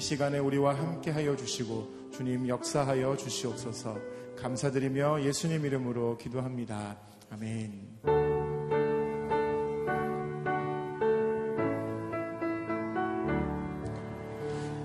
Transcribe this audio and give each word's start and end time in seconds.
이 0.00 0.02
시간에 0.02 0.38
우리와 0.38 0.74
함께 0.78 1.10
하여 1.10 1.36
주시고 1.36 2.10
주님 2.14 2.48
역사하여 2.48 3.18
주시옵소서 3.18 3.98
감사드리며 4.40 5.24
예수님 5.24 5.66
이름으로 5.66 6.16
기도합니다. 6.16 6.96
아멘. 7.30 7.98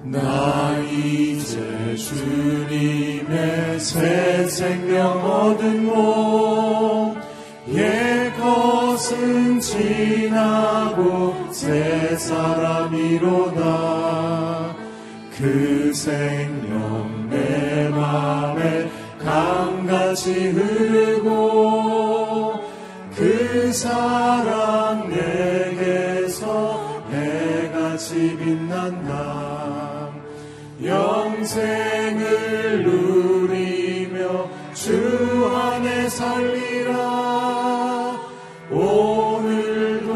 나 0.03 0.77
이제 0.79 1.95
주님의 1.95 3.79
새 3.79 4.47
생명 4.49 5.23
얻은 5.23 5.85
몸, 5.85 7.15
옛 7.69 8.33
것은 8.37 9.61
지나고 9.61 11.53
새 11.53 12.17
사람이로다. 12.17 13.84
그 15.37 15.91
생명 15.93 17.27
내 17.29 17.89
맘에 17.89 18.89
강같이 19.19 20.49
흐르고 20.49 21.33
그 23.15 23.71
사랑 23.73 25.09
내게서 25.09 27.03
해같이 27.11 28.37
빛난다 28.37 29.55
영생을 30.83 32.83
누리며 32.83 34.49
주 34.73 35.49
안에 35.55 36.09
살리라. 36.09 36.95
오늘도 38.69 40.11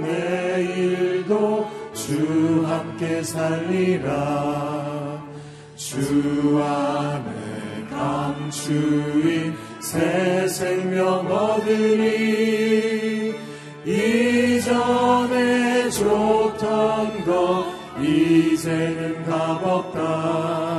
내일도 0.00 1.66
주 1.94 2.62
함께 2.66 3.22
살리라. 3.22 4.44
주 4.44 4.53
안에 6.62 7.86
감추인 7.90 9.54
새 9.80 10.46
생명 10.48 11.26
얻으니 11.30 13.34
이전에 13.84 15.90
좋던 15.90 17.24
것 17.24 17.66
이제는 18.00 19.24
값없다 19.24 20.73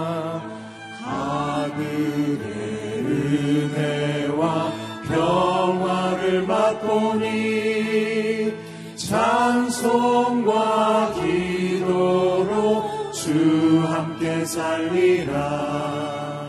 살리라. 14.45 16.45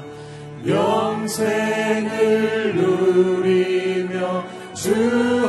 영생을 0.66 2.74
누리며 2.76 4.44
주 4.74 4.92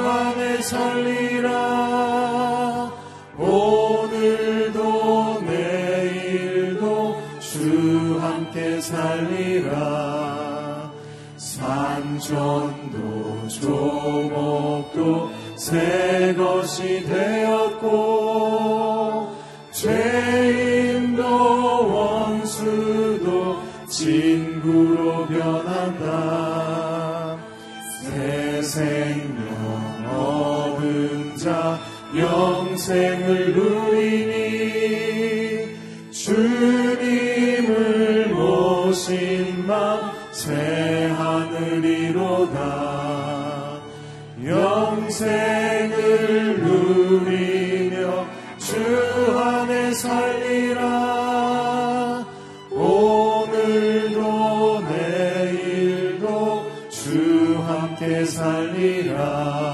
안에 0.08 0.62
살리라. 0.62 1.58
오늘도 3.38 5.42
내일도 5.42 7.22
주 7.40 8.18
함께 8.22 8.80
살리라. 8.82 10.38
산천도 11.38 13.48
조목도 13.48 15.30
새 15.56 16.34
것이 16.38 17.04
되었고 17.04 18.17
영생을 32.20 33.54
누리니 33.54 34.38
주님을 36.12 37.68
모신 38.30 39.66
맘새 39.68 41.12
하늘이로다. 41.16 42.58
영생을 44.44 45.98
누리며 46.64 48.26
주 48.58 49.40
안에 49.40 49.94
살리라. 49.94 50.88
오늘도 52.72 54.18
내일도 54.90 56.66
주 56.90 57.62
함께 57.68 58.26
살리라 58.26 59.68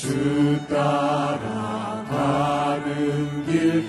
주 0.00 0.58
따라가는 0.66 1.44
길 3.44 3.84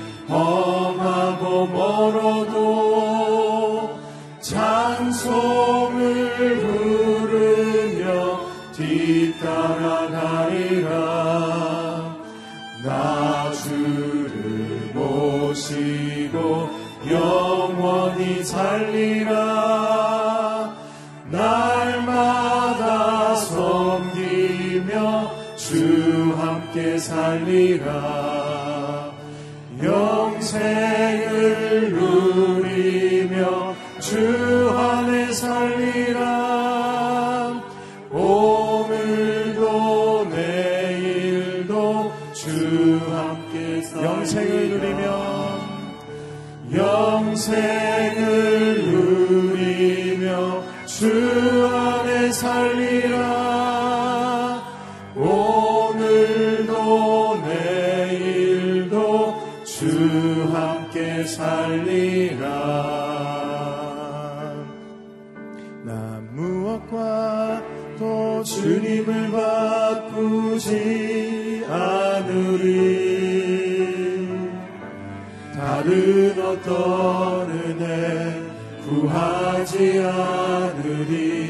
구하지 78.88 80.00
않으리. 80.00 81.42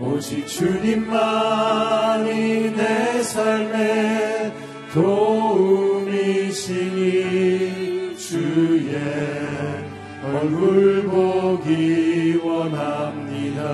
오직 0.00 0.46
주님만이 0.46 1.12
내 2.76 3.22
삶의 3.22 4.52
도움이시니 4.92 6.14
주의 8.16 8.94
얼굴 10.24 11.04
보기 11.04 12.40
원합니다. 12.42 13.64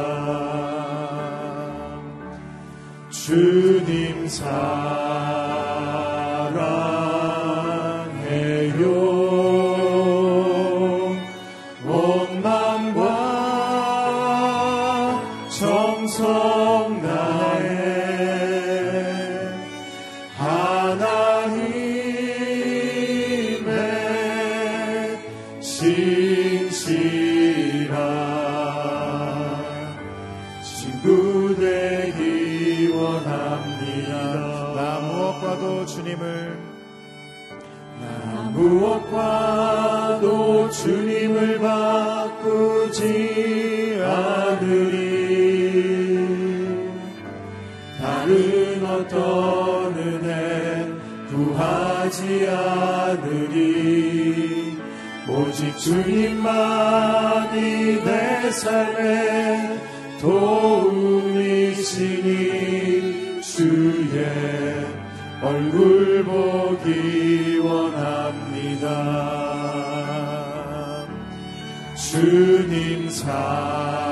주님 3.11 4.26
사 4.28 5.10
주님만이 55.81 57.61
내 58.05 58.50
삶의 58.50 59.81
도움이시니 60.21 61.81
주의 63.41 64.27
얼굴 65.41 66.23
보기 66.25 67.61
원합니다. 67.65 68.91
주님 71.97 73.09
사 73.09 74.10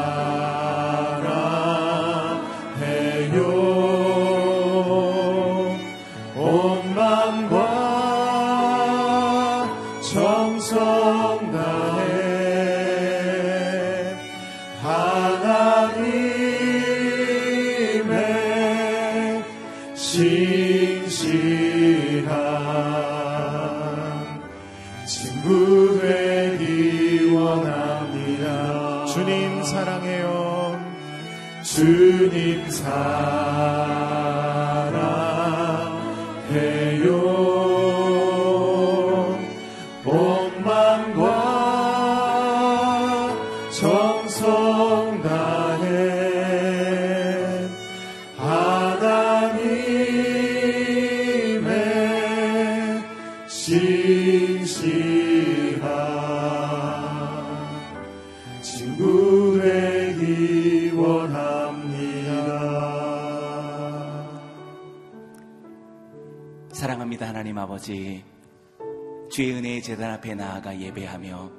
주의 69.39 69.53
은혜의 69.53 69.83
재단 69.83 70.11
앞에 70.15 70.35
나아가 70.35 70.77
예배하며 70.77 71.51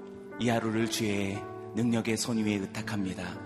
이 0.42 0.50
하루를 0.50 0.92
주의 0.92 1.42
능력의 1.76 2.18
손 2.18 2.36
위에 2.44 2.56
의탁합니다. 2.56 3.40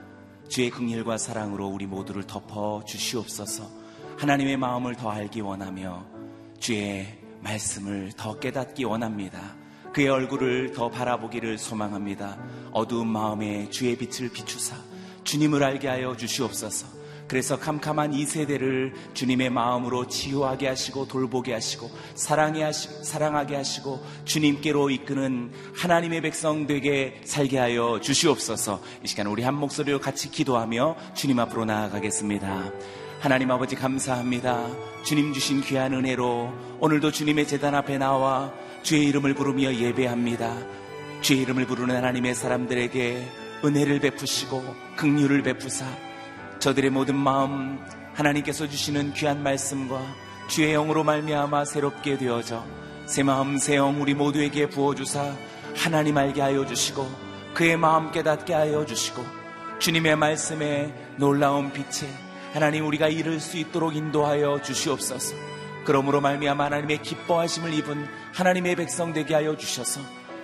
주의 0.49 0.71
긍휼과 0.71 1.19
사랑으로 1.19 1.67
우리 1.67 1.85
모두를 1.85 2.25
덮어 2.25 2.83
주시옵소서. 2.83 3.69
하나님의 4.17 4.57
마음을 4.57 4.95
더 4.95 5.11
알기 5.11 5.41
원하며 5.41 6.07
주의 6.57 7.05
말씀을 7.41 8.13
더 8.17 8.39
깨닫기 8.39 8.85
원합니다. 8.85 9.55
그의 9.93 10.09
얼굴을 10.09 10.71
더 10.71 10.89
바라보기를 10.89 11.59
소망합니다. 11.59 12.39
어두운 12.71 13.09
마음에 13.09 13.69
주의 13.69 13.95
빛을 13.95 14.31
비추사 14.31 14.75
주님을 15.25 15.63
알게 15.63 15.87
하여 15.87 16.17
주시옵소서. 16.17 17.02
그래서 17.33 17.57
캄캄한 17.57 18.13
이 18.13 18.27
세대를 18.27 18.93
주님의 19.15 19.49
마음으로 19.49 20.05
치유하게 20.05 20.67
하시고 20.67 21.07
돌보게 21.07 21.51
하시고 21.51 21.89
사랑해 22.13 22.61
하시, 22.61 22.89
사랑하게 23.03 23.55
하시고 23.55 24.05
주님께로 24.25 24.91
이끄는 24.91 25.51
하나님의 25.75 26.21
백성 26.21 26.67
되게 26.67 27.19
살게 27.25 27.57
하여 27.57 27.99
주시옵소서. 27.99 28.83
이 29.03 29.07
시간 29.07 29.25
우리 29.25 29.41
한 29.41 29.55
목소리로 29.55 29.99
같이 29.99 30.29
기도하며 30.29 30.95
주님 31.15 31.39
앞으로 31.39 31.65
나아가겠습니다. 31.65 32.71
하나님 33.19 33.49
아버지 33.49 33.75
감사합니다. 33.75 34.67
주님 35.01 35.33
주신 35.33 35.61
귀한 35.61 35.91
은혜로 35.91 36.53
오늘도 36.81 37.11
주님의 37.13 37.47
재단 37.47 37.73
앞에 37.73 37.97
나와 37.97 38.53
주의 38.83 39.07
이름을 39.07 39.33
부르며 39.33 39.73
예배합니다. 39.73 40.55
주의 41.21 41.41
이름을 41.41 41.65
부르는 41.65 41.95
하나님의 41.95 42.35
사람들에게 42.35 43.27
은혜를 43.65 44.01
베푸시고 44.01 44.63
긍휼을 44.97 45.41
베푸사 45.41 46.12
저들의 46.63 46.91
모든 46.91 47.17
마음 47.17 47.77
하나님께서 48.13 48.69
주시는 48.69 49.11
귀한 49.15 49.43
말씀과 49.43 50.01
주의 50.47 50.71
영으로 50.71 51.03
말미암아 51.03 51.65
새롭게 51.65 52.17
되어져 52.17 52.63
새 53.05 53.21
마음 53.21 53.57
새 53.57 53.75
영 53.75 54.01
우리 54.01 54.13
모두에게 54.13 54.69
부어 54.69 54.95
주사 54.95 55.35
하나님 55.75 56.17
알게 56.17 56.39
하여 56.39 56.65
주시고 56.65 57.05
그의 57.53 57.75
마음 57.75 58.11
깨닫게 58.11 58.53
하여 58.53 58.85
주시고 58.85 59.25
주님의 59.79 60.15
말씀에 60.15 60.93
놀라운 61.17 61.73
빛에 61.73 62.07
하나님 62.53 62.87
우리가 62.87 63.09
이룰 63.09 63.41
수 63.41 63.57
있도록 63.57 63.93
인도하여 63.93 64.61
주시옵소서. 64.61 65.35
그러므로 65.83 66.21
말미암아 66.21 66.63
하나님의 66.63 67.01
기뻐하심을 67.01 67.73
입은 67.73 68.07
하나님의 68.35 68.77
백성 68.77 69.11
되게 69.11 69.33
하여 69.33 69.57
주셔서 69.57 69.99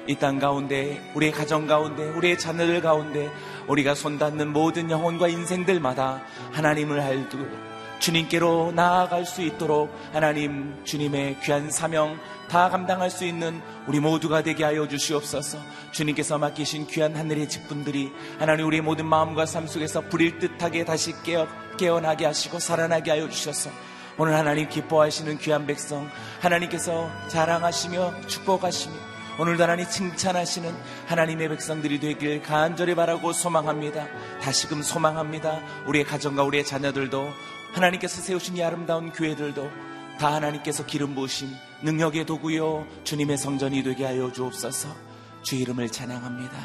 이 0.07 0.15
땅 0.15 0.39
가운데 0.39 0.99
우리의 1.13 1.31
가정 1.31 1.67
가운데 1.67 2.09
우리의 2.09 2.39
자녀들 2.39 2.81
가운데 2.81 3.29
우리가 3.67 3.93
손닿는 3.95 4.51
모든 4.51 4.89
영혼과 4.89 5.27
인생들마다 5.27 6.21
하나님을 6.51 6.99
알고 6.99 7.69
주님께로 7.99 8.71
나아갈 8.71 9.25
수 9.25 9.41
있도록 9.41 9.93
하나님 10.13 10.73
주님의 10.85 11.41
귀한 11.41 11.69
사명 11.69 12.17
다 12.49 12.69
감당할 12.69 13.11
수 13.11 13.25
있는 13.25 13.61
우리 13.87 13.99
모두가 13.99 14.41
되게 14.41 14.63
하여 14.63 14.87
주시옵소서. 14.87 15.59
주님께서 15.91 16.37
맡기신 16.37 16.87
귀한 16.87 17.15
하늘의 17.15 17.49
직분들이 17.49 18.11
하나님 18.39 18.65
우리의 18.67 18.81
모든 18.81 19.05
마음과 19.05 19.45
삶 19.45 19.67
속에서 19.67 20.01
불일 20.01 20.39
듯하게 20.39 20.85
다시 20.85 21.13
깨어, 21.23 21.47
깨어나게 21.77 22.25
하시고 22.25 22.59
살아나게 22.59 23.11
하여 23.11 23.29
주셔서 23.29 23.69
오늘 24.17 24.35
하나님 24.35 24.67
기뻐하시는 24.67 25.37
귀한 25.37 25.67
백성 25.67 26.09
하나님께서 26.39 27.09
자랑하시며 27.27 28.21
축복하시며 28.27 29.08
오늘도 29.39 29.63
하나님 29.63 29.87
칭찬하시는 29.87 30.75
하나님의 31.07 31.47
백성들이 31.47 32.01
되길 32.01 32.41
간절히 32.41 32.93
바라고 32.93 33.31
소망합니다. 33.31 34.05
다시금 34.41 34.81
소망합니다. 34.81 35.61
우리의 35.87 36.03
가정과 36.03 36.43
우리의 36.43 36.65
자녀들도 36.65 37.29
하나님께서 37.71 38.21
세우신 38.21 38.57
이 38.57 38.63
아름다운 38.63 39.13
교회들도 39.13 39.71
다 40.19 40.33
하나님께서 40.33 40.85
기름 40.85 41.15
부으신 41.15 41.47
능력의 41.83 42.25
도구요 42.25 42.85
주님의 43.05 43.37
성전이 43.37 43.81
되게 43.81 44.03
하여 44.03 44.29
주옵소서 44.29 44.89
주 45.41 45.55
이름을 45.55 45.87
찬양합니다. 45.89 46.57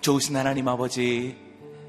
좋으신 0.00 0.34
하나님 0.34 0.66
아버지 0.66 1.36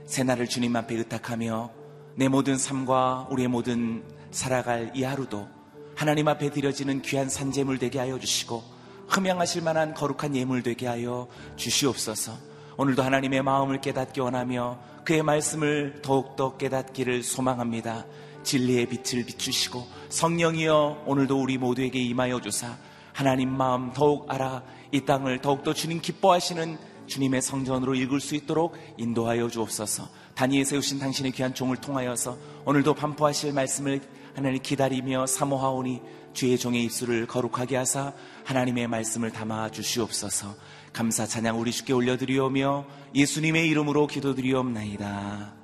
새날을 0.05 0.47
주님 0.47 0.75
앞에 0.75 0.95
의탁하며 0.95 1.71
내 2.15 2.27
모든 2.27 2.57
삶과 2.57 3.27
우리의 3.29 3.47
모든 3.47 4.03
살아갈 4.31 4.91
이 4.93 5.03
하루도 5.03 5.56
하나님 5.97 6.27
앞에 6.27 6.51
드려지는 6.51 7.01
귀한 7.01 7.27
산재물 7.27 7.79
되게 7.79 7.97
하여 7.97 8.19
주시고 8.19 8.63
흠양하실 9.07 9.63
만한 9.63 9.95
거룩한 9.95 10.35
예물 10.35 10.61
되게 10.61 10.85
하여 10.85 11.27
주시옵소서. 11.55 12.33
오늘도 12.77 13.01
하나님의 13.01 13.41
마음을 13.41 13.81
깨닫기 13.81 14.19
원하며 14.19 14.77
그의 15.03 15.23
말씀을 15.23 16.03
더욱더 16.03 16.55
깨닫기를 16.55 17.23
소망합니다. 17.23 18.05
진리의 18.43 18.85
빛을 18.85 19.25
비추시고 19.25 19.87
성령이여 20.09 21.05
오늘도 21.07 21.41
우리 21.41 21.57
모두에게 21.57 21.99
임하여 21.99 22.41
주사 22.41 22.77
하나님 23.11 23.49
마음 23.49 23.91
더욱 23.91 24.31
알아 24.31 24.61
이 24.91 25.01
땅을 25.01 25.41
더욱더 25.41 25.73
주님 25.73 25.99
기뻐하시는 25.99 26.77
주님의 27.07 27.41
성전으로 27.41 27.95
읽을 27.95 28.19
수 28.19 28.35
있도록 28.35 28.77
인도하여 28.97 29.49
주옵소서. 29.49 30.07
단위에 30.35 30.63
세우신 30.63 30.99
당신의 30.99 31.31
귀한 31.31 31.55
종을 31.55 31.77
통하여서 31.77 32.37
오늘도 32.65 32.93
반포하실 32.93 33.53
말씀을 33.53 34.01
하나님 34.37 34.61
기다리며 34.61 35.25
사모하오니 35.25 35.99
주의 36.33 36.59
종의 36.59 36.83
입술을 36.83 37.25
거룩하게 37.25 37.75
하사 37.75 38.13
하나님의 38.45 38.87
말씀을 38.87 39.31
담아 39.31 39.71
주시옵소서. 39.71 40.55
감사 40.93 41.25
찬양 41.25 41.59
우리 41.59 41.71
주께 41.71 41.91
올려드리오며 41.91 42.85
예수님의 43.15 43.67
이름으로 43.67 44.05
기도드리옵나이다. 44.05 45.55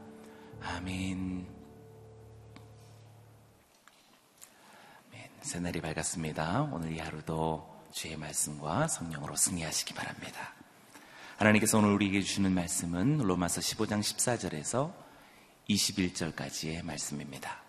아멘. 0.63 1.46
새날이 5.42 5.80
밝았습니다. 5.80 6.63
오늘 6.72 6.94
이 6.94 6.98
하루도 6.98 7.70
주의 7.92 8.18
말씀과 8.18 8.88
성령으로 8.88 9.36
승리하시기 9.36 9.94
바랍니다. 9.94 10.56
하나님께서 11.38 11.77
오늘 11.77 11.92
우리에게 11.92 12.22
주시는 12.22 12.51
말씀은 12.51 13.20
로마서 13.20 13.62
15장 13.62 14.00
14절에서 14.00 14.92
21절까지의 15.70 16.84
말씀입니다. 16.84 17.62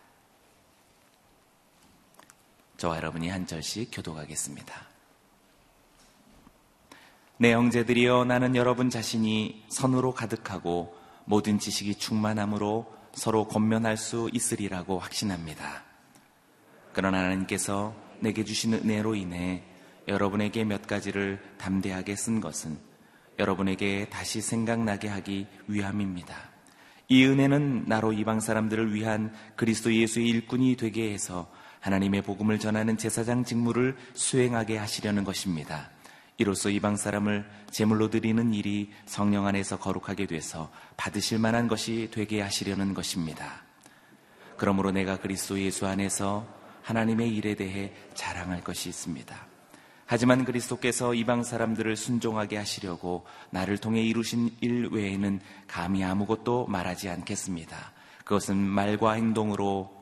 저와 2.77 2.97
여러분이 2.97 3.29
한 3.29 3.47
절씩 3.47 3.91
교도하겠습니다. 3.93 4.75
내 7.39 7.53
형제들이여 7.53 8.25
나는 8.25 8.57
여러분 8.57 8.91
자신이 8.91 9.65
선으로 9.69 10.15
가득하고 10.15 10.97
모든 11.25 11.59
지식이 11.59 11.97
충만함으로 11.97 12.93
서로 13.13 13.47
권면할 13.49 13.97
수 13.97 14.31
있으리라고 14.33 14.99
확신합니다. 14.99 15.85
그러나 16.93 17.19
하나님께서 17.19 17.95
내게 18.21 18.45
주신 18.45 18.75
은혜로 18.75 19.15
인해 19.15 19.63
여러분에게 20.07 20.65
몇 20.65 20.87
가지를 20.87 21.43
담대하게 21.59 22.15
쓴 22.17 22.41
것은 22.41 22.79
여러분에게 23.39 24.09
다시 24.11 24.41
생각나게 24.41 25.09
하기 25.09 25.47
위함입니다. 25.67 26.37
이 27.09 27.25
은혜는 27.25 27.85
나로 27.87 28.13
이방 28.13 28.41
사람들을 28.41 28.95
위한 28.95 29.33
그리스도 29.57 29.93
예수의 29.93 30.29
일꾼이 30.29 30.77
되게 30.77 31.13
해서 31.13 31.51
하나님의 31.85 32.23
복음을 32.23 32.59
전하는 32.59 32.97
제사장 32.97 33.45
직무를 33.45 33.95
수행하게 34.15 34.79
하시려는 34.79 35.23
것입니다. 35.23 35.91
이로써 36.39 36.71
이방 36.71 36.97
사람을 36.97 37.45
제물로 37.71 38.09
드리는 38.09 38.55
일이 38.55 38.91
성령 39.05 39.47
안에서 39.47 39.79
거룩하게 39.79 40.25
돼서 40.25 40.71
받으실 40.97 41.39
만한 41.39 41.69
것이 41.69 42.09
되게 42.11 42.41
하시려는 42.41 42.95
것입니다. 42.95 43.65
그러므로 44.57 44.93
내가 44.93 45.19
그리스도 45.19 45.61
예수 45.61 45.87
안에서 45.87 46.47
하나님의 46.81 47.29
일에 47.37 47.55
대해 47.55 47.93
자랑할 48.15 48.65
것이 48.65 48.89
있습니다. 48.89 49.37
하지만 50.07 50.47
그리스도께서 50.47 51.13
이방 51.13 51.45
사람들을 51.45 51.97
순종하게 51.97 52.57
하시려고 52.57 53.27
나를 53.51 53.77
통해 53.77 54.01
이루신 54.03 54.57
일 54.63 54.89
외에는 54.91 55.39
감히 55.67 56.03
아무것도 56.03 56.67
말하지 56.67 57.11
않겠습니다. 57.11 57.93
그것은 58.25 58.57
말과 58.57 59.13
행동으로 59.13 59.94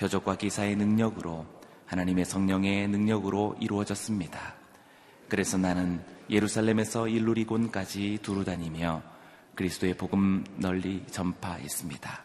표적과 0.00 0.36
기사의 0.36 0.76
능력으로 0.76 1.44
하나님의 1.84 2.24
성령의 2.24 2.88
능력으로 2.88 3.54
이루어졌습니다. 3.60 4.54
그래서 5.28 5.58
나는 5.58 6.00
예루살렘에서 6.30 7.06
일루리곤까지 7.06 8.20
두루 8.22 8.44
다니며 8.44 9.02
그리스도의 9.54 9.94
복음 9.98 10.42
널리 10.56 11.04
전파했습니다. 11.10 12.24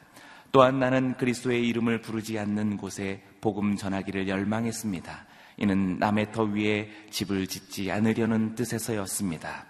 또한 0.54 0.80
나는 0.80 1.18
그리스도의 1.18 1.68
이름을 1.68 2.00
부르지 2.00 2.40
않는 2.40 2.78
곳에 2.78 3.22
복음 3.42 3.76
전하기를 3.76 4.30
열망했습니다. 4.30 5.26
이는 5.58 6.00
남의 6.00 6.32
터 6.32 6.44
위에 6.44 6.90
집을 7.10 7.48
짓지 7.48 7.92
않으려는 7.92 8.56
뜻에서였습니다. 8.56 9.66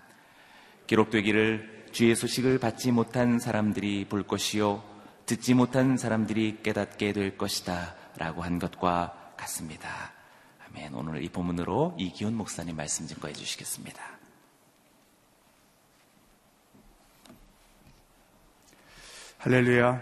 기록되기를 0.85 1.85
주의 1.91 2.15
소식을 2.15 2.59
받지 2.59 2.91
못한 2.91 3.39
사람들이 3.39 4.05
볼 4.05 4.21
것이요 4.21 4.94
듣지 5.25 5.53
못한 5.53 5.97
사람들이 5.97 6.59
깨닫게 6.61 7.13
될 7.13 7.37
것이다 7.37 7.95
라고 8.17 8.43
한 8.43 8.59
것과 8.59 9.33
같습니다. 9.37 9.89
아멘. 10.67 10.93
오늘 10.93 11.23
이 11.23 11.29
본문으로 11.29 11.95
이기훈 11.97 12.35
목사님 12.35 12.75
말씀 12.75 13.07
증거해 13.07 13.33
주시겠습니다. 13.33 14.01
할렐루야. 19.39 20.01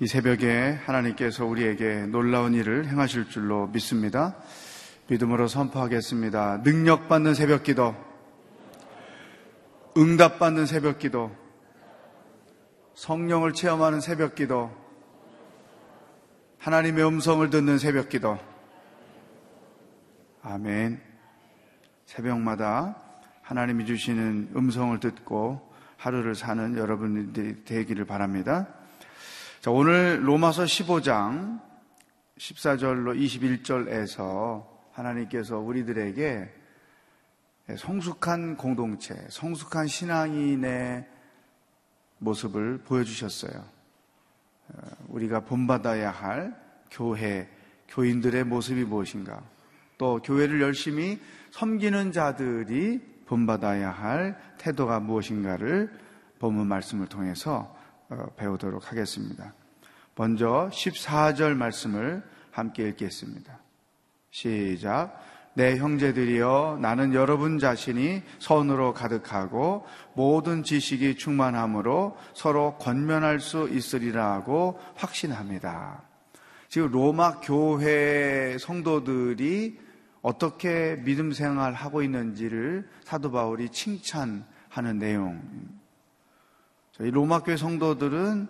이 0.00 0.06
새벽에 0.06 0.78
하나님께서 0.84 1.46
우리에게 1.46 2.06
놀라운 2.06 2.54
일을 2.54 2.86
행하실 2.86 3.30
줄로 3.30 3.66
믿습니다. 3.68 4.36
믿음으로 5.08 5.48
선포하겠습니다. 5.48 6.58
능력받는 6.64 7.34
새벽 7.34 7.62
기도, 7.62 7.94
응답받는 9.96 10.66
새벽 10.66 10.98
기도, 10.98 11.34
성령을 12.96 13.52
체험하는 13.52 14.00
새벽 14.00 14.34
기도, 14.34 14.74
하나님의 16.56 17.06
음성을 17.06 17.48
듣는 17.50 17.76
새벽 17.76 18.08
기도, 18.08 18.38
아멘. 20.42 21.02
새벽마다 22.06 22.96
하나님이 23.42 23.84
주시는 23.84 24.52
음성을 24.56 24.98
듣고 24.98 25.70
하루를 25.98 26.34
사는 26.34 26.78
여러분들이 26.78 27.64
되기를 27.64 28.06
바랍니다. 28.06 28.66
자, 29.60 29.70
오늘 29.70 30.26
로마서 30.26 30.64
15장 30.64 31.60
14절로 32.38 33.14
21절에서 33.14 34.66
하나님께서 34.92 35.58
우리들에게 35.58 36.50
성숙한 37.76 38.56
공동체, 38.56 39.14
성숙한 39.28 39.86
신앙인의 39.86 41.15
모습을 42.18 42.78
보여주셨어요. 42.78 43.64
어, 44.68 44.80
우리가 45.08 45.40
본받아야 45.40 46.10
할 46.10 46.54
교회, 46.90 47.48
교인들의 47.88 48.44
모습이 48.44 48.84
무엇인가? 48.84 49.42
또 49.98 50.20
교회를 50.22 50.60
열심히 50.60 51.20
섬기는 51.52 52.12
자들이 52.12 53.00
본받아야 53.26 53.90
할 53.90 54.38
태도가 54.58 55.00
무엇인가를 55.00 55.90
본문 56.38 56.66
말씀을 56.66 57.06
통해서 57.06 57.76
어, 58.08 58.26
배우도록 58.36 58.90
하겠습니다. 58.90 59.54
먼저 60.14 60.68
14절 60.72 61.54
말씀을 61.54 62.22
함께 62.50 62.88
읽겠습니다. 62.88 63.58
시작. 64.30 65.20
내 65.56 65.78
형제들이여 65.78 66.80
나는 66.82 67.14
여러분 67.14 67.58
자신이 67.58 68.22
선으로 68.40 68.92
가득하고 68.92 69.86
모든 70.12 70.62
지식이 70.62 71.16
충만함으로 71.16 72.14
서로 72.34 72.76
권면할 72.76 73.40
수 73.40 73.66
있으리라고 73.70 74.78
확신합니다. 74.96 76.02
지금 76.68 76.90
로마 76.90 77.40
교회 77.40 78.58
성도들이 78.60 79.80
어떻게 80.20 81.00
믿음 81.04 81.32
생활 81.32 81.72
하고 81.72 82.02
있는지를 82.02 82.86
사도 83.04 83.30
바울이 83.30 83.70
칭찬하는 83.70 84.98
내용. 84.98 85.40
이 87.00 87.10
로마 87.10 87.42
교회 87.42 87.56
성도들은 87.56 88.46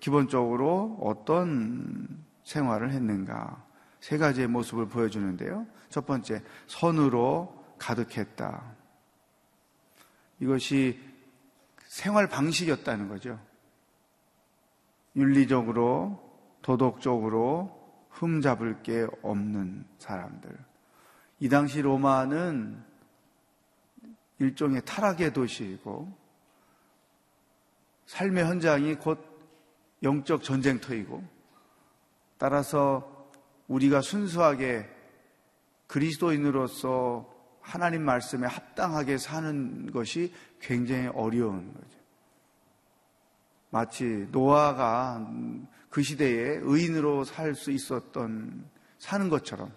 기본적으로 0.00 0.98
어떤 1.00 2.08
생활을 2.44 2.90
했는가? 2.90 3.64
세 4.00 4.18
가지의 4.18 4.48
모습을 4.48 4.88
보여주는데요. 4.88 5.64
첫 5.92 6.06
번째, 6.06 6.42
선으로 6.66 7.64
가득했다. 7.78 8.74
이것이 10.40 10.98
생활 11.86 12.28
방식이었다는 12.28 13.08
거죠. 13.08 13.38
윤리적으로, 15.14 16.20
도덕적으로 16.62 17.80
흠잡을 18.10 18.82
게 18.82 19.06
없는 19.22 19.84
사람들. 19.98 20.50
이 21.40 21.48
당시 21.48 21.82
로마는 21.82 22.82
일종의 24.38 24.82
타락의 24.84 25.32
도시이고 25.32 26.16
삶의 28.06 28.44
현장이 28.44 28.94
곧 28.96 29.18
영적 30.02 30.42
전쟁터이고 30.42 31.22
따라서 32.38 33.28
우리가 33.68 34.00
순수하게 34.00 34.88
그리스도인으로서 35.92 37.30
하나님 37.60 38.02
말씀에 38.02 38.46
합당하게 38.46 39.18
사는 39.18 39.92
것이 39.92 40.32
굉장히 40.58 41.08
어려운 41.08 41.70
거죠. 41.74 41.98
마치 43.68 44.26
노아가 44.30 45.30
그 45.90 46.02
시대에 46.02 46.60
의인으로 46.62 47.24
살 47.24 47.54
수 47.54 47.70
있었던 47.70 48.64
사는 48.98 49.28
것처럼 49.28 49.70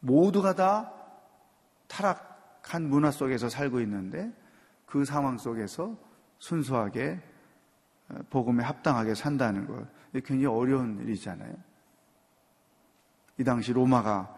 모두가 0.00 0.56
다 0.56 0.92
타락한 1.86 2.88
문화 2.88 3.12
속에서 3.12 3.48
살고 3.48 3.80
있는데 3.82 4.32
그 4.86 5.04
상황 5.04 5.38
속에서 5.38 5.96
순수하게 6.40 7.20
어, 8.08 8.18
복음에 8.30 8.64
합당하게 8.64 9.14
산다는 9.14 9.66
것 9.66 9.86
굉장히 10.24 10.46
어려운 10.46 10.98
일이잖아요. 10.98 11.54
이 13.38 13.44
당시 13.44 13.72
로마가 13.72 14.37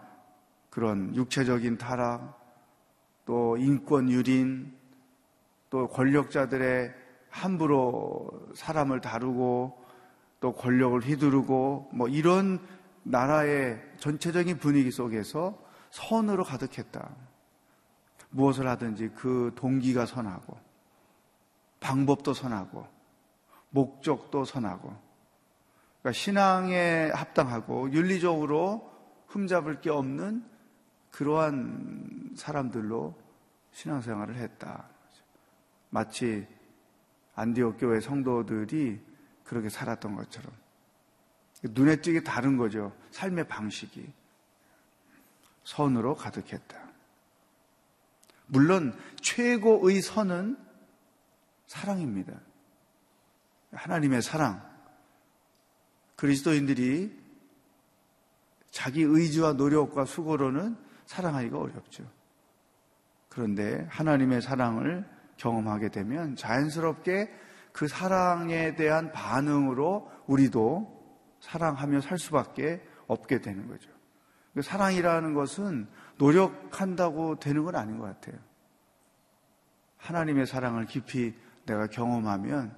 그런 0.70 1.14
육체적인 1.14 1.78
타락, 1.78 2.38
또 3.26 3.56
인권 3.56 4.08
유린, 4.08 4.74
또 5.68 5.88
권력자들의 5.88 6.92
함부로 7.28 8.30
사람을 8.54 9.00
다루고 9.00 9.84
또 10.40 10.52
권력을 10.52 10.98
휘두르고 11.00 11.90
뭐 11.92 12.08
이런 12.08 12.58
나라의 13.02 13.80
전체적인 13.98 14.58
분위기 14.58 14.90
속에서 14.90 15.58
선으로 15.90 16.44
가득했다. 16.44 17.10
무엇을 18.30 18.68
하든지 18.68 19.10
그 19.16 19.52
동기가 19.56 20.06
선하고, 20.06 20.56
방법도 21.80 22.32
선하고, 22.32 22.86
목적도 23.70 24.44
선하고, 24.44 24.94
그러니까 26.00 26.12
신앙에 26.12 27.10
합당하고 27.10 27.90
윤리적으로 27.92 28.90
흠잡을 29.26 29.80
게 29.80 29.90
없는 29.90 30.44
그러한 31.10 32.34
사람들로 32.36 33.16
신앙생활을 33.72 34.36
했다. 34.36 34.88
마치 35.90 36.46
안디옥 37.34 37.78
교회 37.78 38.00
성도들이 38.00 39.00
그렇게 39.44 39.68
살았던 39.68 40.14
것처럼. 40.14 40.52
눈에 41.62 42.00
띄게 42.00 42.22
다른 42.22 42.56
거죠. 42.56 42.96
삶의 43.10 43.48
방식이. 43.48 44.12
선으로 45.64 46.14
가득했다. 46.14 46.90
물론 48.46 48.98
최고의 49.20 50.02
선은 50.02 50.56
사랑입니다. 51.66 52.40
하나님의 53.72 54.22
사랑. 54.22 54.68
그리스도인들이 56.16 57.18
자기 58.70 59.02
의지와 59.02 59.54
노력과 59.54 60.04
수고로는 60.04 60.76
사랑하기가 61.10 61.58
어렵죠. 61.58 62.04
그런데 63.28 63.84
하나님의 63.90 64.42
사랑을 64.42 65.04
경험하게 65.38 65.88
되면 65.88 66.36
자연스럽게 66.36 67.32
그 67.72 67.88
사랑에 67.88 68.76
대한 68.76 69.10
반응으로 69.10 70.08
우리도 70.28 71.00
사랑하며 71.40 72.00
살 72.00 72.16
수밖에 72.16 72.86
없게 73.08 73.40
되는 73.40 73.66
거죠. 73.66 73.90
그 74.54 74.62
사랑이라는 74.62 75.34
것은 75.34 75.88
노력한다고 76.16 77.40
되는 77.40 77.64
건 77.64 77.74
아닌 77.74 77.98
것 77.98 78.04
같아요. 78.04 78.38
하나님의 79.96 80.46
사랑을 80.46 80.86
깊이 80.86 81.34
내가 81.66 81.88
경험하면 81.88 82.76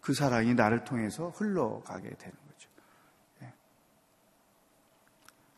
그 0.00 0.14
사랑이 0.14 0.54
나를 0.54 0.84
통해서 0.84 1.30
흘러가게 1.30 2.10
되는. 2.10 2.34
예. 2.34 2.45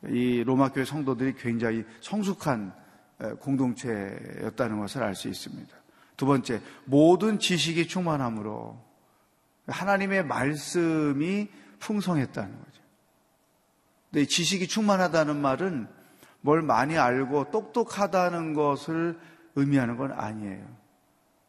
이 0.07 0.43
로마 0.43 0.71
교회 0.71 0.85
성도들이 0.85 1.35
굉장히 1.35 1.85
성숙한 2.01 2.73
공동체였다는 3.39 4.79
것을 4.79 5.03
알 5.03 5.15
수 5.15 5.27
있습니다. 5.27 5.75
두 6.15 6.25
번째, 6.25 6.61
모든 6.85 7.39
지식이 7.39 7.87
충만함으로 7.87 8.79
하나님의 9.67 10.25
말씀이 10.25 11.49
풍성했다는 11.79 12.51
거죠. 12.51 12.81
근데 14.11 14.25
지식이 14.25 14.67
충만하다는 14.67 15.39
말은 15.41 15.87
뭘 16.41 16.61
많이 16.61 16.97
알고 16.97 17.51
똑똑하다는 17.51 18.53
것을 18.53 19.19
의미하는 19.55 19.97
건 19.97 20.11
아니에요. 20.11 20.65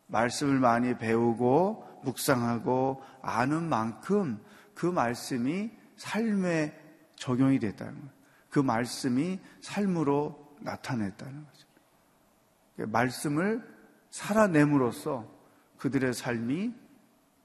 말씀을 0.08 0.58
많이 0.58 0.98
배우고 0.98 2.00
묵상하고 2.04 3.02
아는 3.22 3.62
만큼 3.68 4.40
그 4.74 4.86
말씀이 4.86 5.70
삶에 5.96 6.74
적용이 7.16 7.58
됐다는 7.58 7.94
거예요. 7.94 8.19
그 8.50 8.58
말씀이 8.58 9.38
삶으로 9.60 10.56
나타냈다는 10.60 11.44
거죠. 11.44 12.90
말씀을 12.90 13.66
살아냄으로써 14.10 15.30
그들의 15.78 16.12
삶이 16.12 16.74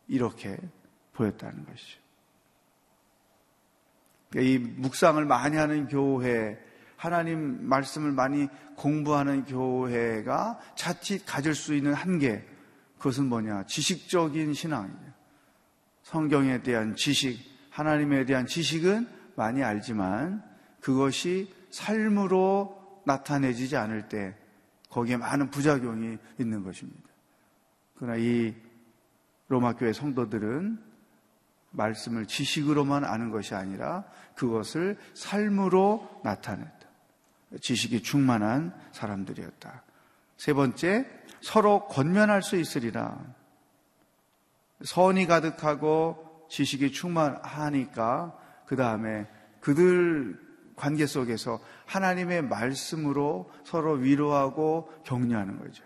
이렇게 0.07 0.57
보였다는 1.13 1.65
것이죠. 1.65 1.99
이 4.37 4.57
묵상을 4.57 5.23
많이 5.25 5.55
하는 5.55 5.87
교회, 5.87 6.59
하나님 6.97 7.67
말씀을 7.67 8.11
많이 8.11 8.47
공부하는 8.75 9.45
교회가 9.45 10.59
자칫 10.75 11.25
가질 11.25 11.55
수 11.55 11.73
있는 11.73 11.93
한계, 11.93 12.45
그것은 12.97 13.27
뭐냐? 13.27 13.65
지식적인 13.65 14.53
신앙이에요. 14.53 15.13
성경에 16.03 16.61
대한 16.61 16.95
지식, 16.95 17.39
하나님에 17.69 18.25
대한 18.25 18.45
지식은 18.45 19.07
많이 19.35 19.63
알지만 19.63 20.43
그것이 20.85 21.51
삶으로 21.71 23.01
나타내지지 23.05 23.75
않을 23.75 24.07
때 24.07 24.37
거기에 24.91 25.17
많은 25.17 25.49
부작용이 25.49 26.19
있는 26.39 26.63
것입니다. 26.63 27.09
그러나 27.95 28.17
이 28.17 28.53
로마 29.47 29.73
교회 29.73 29.93
성도들은 29.93 30.79
말씀을 31.71 32.27
지식으로만 32.27 33.03
아는 33.03 33.31
것이 33.31 33.55
아니라 33.55 34.03
그것을 34.35 34.99
삶으로 35.15 36.21
나타냈다. 36.23 36.87
지식이 37.59 38.03
충만한 38.03 38.71
사람들이었다. 38.91 39.81
세 40.37 40.53
번째, 40.53 41.09
서로 41.41 41.87
권면할 41.87 42.43
수 42.43 42.57
있으리라. 42.57 43.25
선이 44.83 45.25
가득하고 45.25 46.45
지식이 46.51 46.91
충만하니까 46.91 48.37
그 48.67 48.75
다음에 48.75 49.27
그들 49.61 50.44
관계 50.75 51.05
속에서 51.05 51.59
하나님의 51.85 52.43
말씀으로 52.43 53.49
서로 53.63 53.93
위로하고 53.93 54.91
격려하는 55.05 55.59
거죠. 55.59 55.83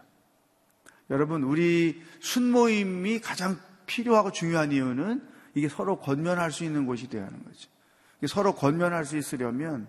여러분, 1.09 1.43
우리 1.43 2.01
순모임이 2.19 3.19
가장 3.19 3.57
필요하고 3.85 4.31
중요한 4.31 4.71
이유는 4.71 5.27
이게 5.55 5.67
서로 5.67 5.99
권면할 5.99 6.51
수 6.51 6.63
있는 6.63 6.85
곳이 6.85 7.09
되어야 7.09 7.25
하는 7.25 7.43
거죠. 7.43 7.69
서로 8.27 8.53
권면할 8.53 9.05
수 9.05 9.17
있으려면 9.17 9.87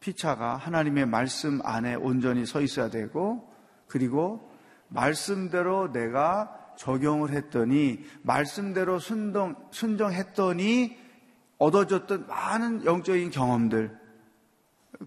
피차가 0.00 0.56
하나님의 0.56 1.06
말씀 1.06 1.60
안에 1.64 1.94
온전히 1.94 2.44
서 2.44 2.60
있어야 2.60 2.90
되고 2.90 3.50
그리고 3.86 4.50
말씀대로 4.88 5.92
내가 5.92 6.58
적용을 6.76 7.30
했더니 7.30 8.04
말씀대로 8.22 8.98
순동, 8.98 9.54
순정했더니 9.70 10.98
얻어졌던 11.62 12.26
많은 12.26 12.84
영적인 12.84 13.30
경험들 13.30 13.96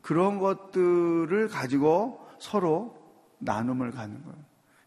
그런 0.01 0.39
것들을 0.39 1.49
가지고 1.49 2.25
서로 2.39 2.95
나눔을 3.39 3.91
가는 3.91 4.23
거예요. 4.23 4.37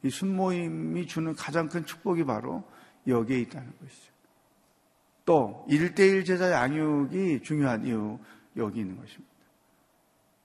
이 0.03 0.11
순모임이 0.11 1.07
주는 1.07 1.35
가장 1.35 1.69
큰 1.69 1.85
축복이 1.85 2.25
바로 2.25 2.65
여기에 3.07 3.41
있다는 3.41 3.71
것이죠. 3.81 4.13
또 5.27 5.67
1대1 5.69 6.25
제자 6.25 6.51
양육이 6.51 7.43
중요한 7.43 7.85
이유 7.85 8.19
여기 8.57 8.81
있는 8.81 8.97
것입니다. 8.97 9.29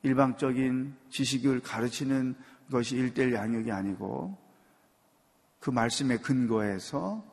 일방적인 0.01 0.93
지식을 1.09 1.61
가르치는 1.61 2.35
것이 2.69 2.97
1대1 2.97 3.33
양육이 3.33 3.71
아니고 3.71 4.37
그 5.61 5.69
말씀의 5.69 6.21
근거에서 6.21 7.23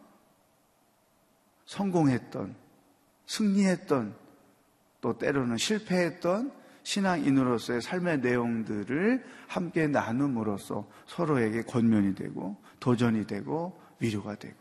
성공했던 1.66 2.59
승리했던 3.30 4.16
또 5.00 5.16
때로는 5.16 5.56
실패했던 5.56 6.52
신앙인으로서의 6.82 7.80
삶의 7.80 8.18
내용들을 8.18 9.24
함께 9.46 9.86
나눔으로써 9.86 10.88
서로에게 11.06 11.62
권면이 11.62 12.16
되고 12.16 12.56
도전이 12.80 13.26
되고 13.26 13.80
위로가 14.00 14.34
되고 14.34 14.58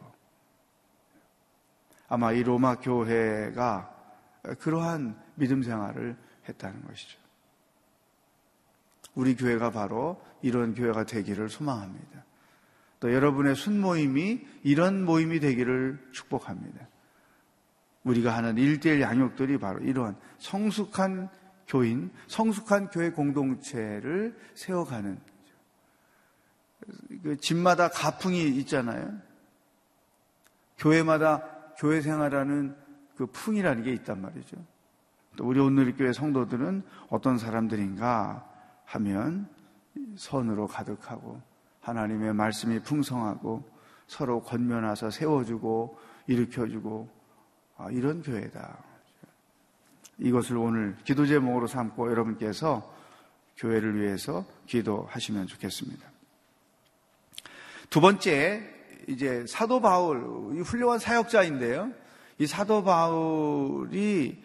아마 2.08 2.32
이 2.32 2.43
로마 2.43 2.75
교회가 2.75 3.95
그러한 4.60 5.19
믿음 5.36 5.63
생활을 5.63 6.15
했다는 6.47 6.86
것이죠. 6.86 7.19
우리 9.15 9.36
교회가 9.36 9.71
바로 9.71 10.21
이런 10.43 10.75
교회가 10.75 11.05
되기를 11.05 11.49
소망합니다. 11.49 12.23
또 12.99 13.13
여러분의 13.13 13.55
순모임이 13.55 14.45
이런 14.63 15.03
모임이 15.05 15.39
되기를 15.39 16.10
축복합니다. 16.12 16.88
우리가 18.03 18.35
하는 18.35 18.57
일대일 18.57 19.01
양육들이 19.01 19.57
바로 19.59 19.79
이러한 19.79 20.15
성숙한 20.38 21.29
교인, 21.67 22.12
성숙한 22.27 22.89
교회 22.89 23.12
공동체를 23.12 24.35
세워가는 24.55 25.19
그 27.23 27.38
집마다 27.38 27.89
가풍이 27.89 28.47
있잖아요. 28.59 29.19
교회마다 30.77 31.43
교회 31.77 32.01
생활하는 32.01 32.75
그 33.15 33.27
풍이라는 33.27 33.83
게 33.83 33.91
있단 33.93 34.21
말이죠. 34.21 34.57
또 35.35 35.45
우리 35.45 35.59
오늘 35.59 35.95
교회 35.95 36.12
성도들은 36.12 36.83
어떤 37.09 37.38
사람들인가 37.38 38.45
하면 38.85 39.47
선으로 40.15 40.67
가득하고 40.67 41.41
하나님의 41.81 42.33
말씀이 42.33 42.79
풍성하고 42.79 43.69
서로 44.07 44.41
권면하서 44.41 45.12
세워주고 45.12 45.99
일으켜주고 46.27 47.09
아, 47.09 47.18
이런 47.91 48.21
교회다. 48.21 48.77
이것을 50.19 50.57
오늘 50.57 50.95
기도 51.05 51.25
제목으로 51.25 51.67
삼고 51.67 52.09
여러분께서 52.09 52.93
교회를 53.57 54.01
위해서 54.01 54.45
기도하시면 54.67 55.47
좋겠습니다. 55.47 56.05
두 57.89 58.01
번째, 58.01 58.63
이제 59.07 59.45
사도 59.47 59.81
바울, 59.81 60.57
이 60.57 60.61
훌륭한 60.61 60.99
사역자인데요. 60.99 61.91
이 62.37 62.47
사도 62.47 62.83
바울이 62.83 64.41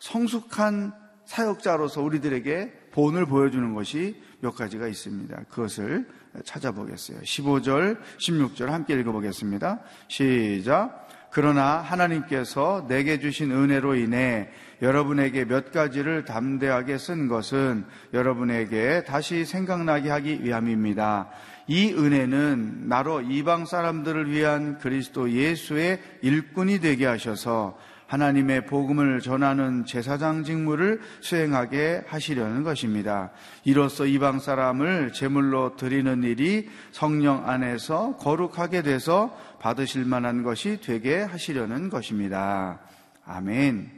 성숙한 0.00 0.92
사역자로서 1.24 2.02
우리들에게 2.02 2.90
본을 2.92 3.26
보여주는 3.26 3.74
것이 3.74 4.20
몇 4.40 4.54
가지가 4.54 4.88
있습니다. 4.88 5.44
그것을 5.50 6.08
찾아보겠어요. 6.44 7.20
15절, 7.20 8.00
16절 8.18 8.66
함께 8.66 8.94
읽어보겠습니다. 8.94 9.80
시작. 10.08 11.07
그러나 11.30 11.78
하나님께서 11.78 12.86
내게 12.88 13.18
주신 13.18 13.50
은혜로 13.50 13.96
인해 13.96 14.48
여러분에게 14.80 15.44
몇 15.44 15.72
가지를 15.72 16.24
담대하게 16.24 16.98
쓴 16.98 17.28
것은 17.28 17.84
여러분에게 18.14 19.04
다시 19.04 19.44
생각나게 19.44 20.08
하기 20.10 20.44
위함입니다. 20.44 21.28
이 21.66 21.92
은혜는 21.92 22.88
나로 22.88 23.20
이방 23.20 23.66
사람들을 23.66 24.30
위한 24.30 24.78
그리스도 24.78 25.30
예수의 25.30 26.00
일꾼이 26.22 26.80
되게 26.80 27.04
하셔서 27.04 27.76
하나님의 28.08 28.64
복음을 28.64 29.20
전하는 29.20 29.84
제사장 29.84 30.42
직무를 30.42 31.00
수행하게 31.20 32.04
하시려는 32.06 32.62
것입니다. 32.62 33.30
이로써 33.64 34.06
이방 34.06 34.40
사람을 34.40 35.12
제물로 35.12 35.76
드리는 35.76 36.22
일이 36.22 36.70
성령 36.90 37.46
안에서 37.48 38.16
거룩하게 38.16 38.80
돼서 38.80 39.36
받으실 39.60 40.06
만한 40.06 40.42
것이 40.42 40.80
되게 40.80 41.20
하시려는 41.20 41.90
것입니다. 41.90 42.80
아멘. 43.26 43.90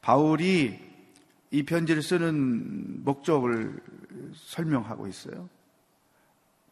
바울이 0.00 0.80
이 1.52 1.62
편지를 1.62 2.02
쓰는 2.02 3.04
목적을 3.04 3.80
설명하고 4.34 5.06
있어요. 5.06 5.48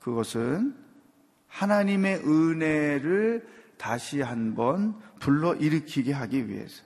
그것은 0.01 0.75
하나님의 1.47 2.23
은혜를 2.27 3.47
다시 3.79 4.21
한번 4.21 5.01
불러 5.21 5.55
일으키게 5.55 6.13
하기 6.13 6.49
위해서. 6.49 6.83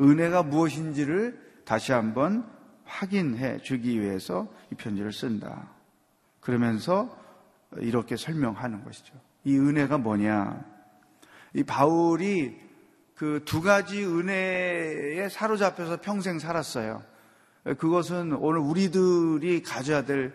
은혜가 0.00 0.42
무엇인지를 0.42 1.62
다시 1.64 1.92
한번 1.92 2.48
확인해 2.84 3.58
주기 3.58 4.00
위해서 4.00 4.48
이 4.70 4.74
편지를 4.74 5.12
쓴다. 5.12 5.70
그러면서 6.40 7.16
이렇게 7.78 8.16
설명하는 8.16 8.84
것이죠. 8.84 9.14
이 9.44 9.58
은혜가 9.58 9.98
뭐냐? 9.98 10.64
이 11.54 11.64
바울이 11.64 12.66
그 13.16 13.40
두 13.46 13.62
가지 13.62 14.04
은혜에 14.04 15.28
사로잡혀서 15.30 16.02
평생 16.02 16.38
살았어요. 16.38 17.02
그것은 17.78 18.34
오늘 18.34 18.60
우리들이 18.60 19.62
가져야 19.62 20.04
될 20.04 20.34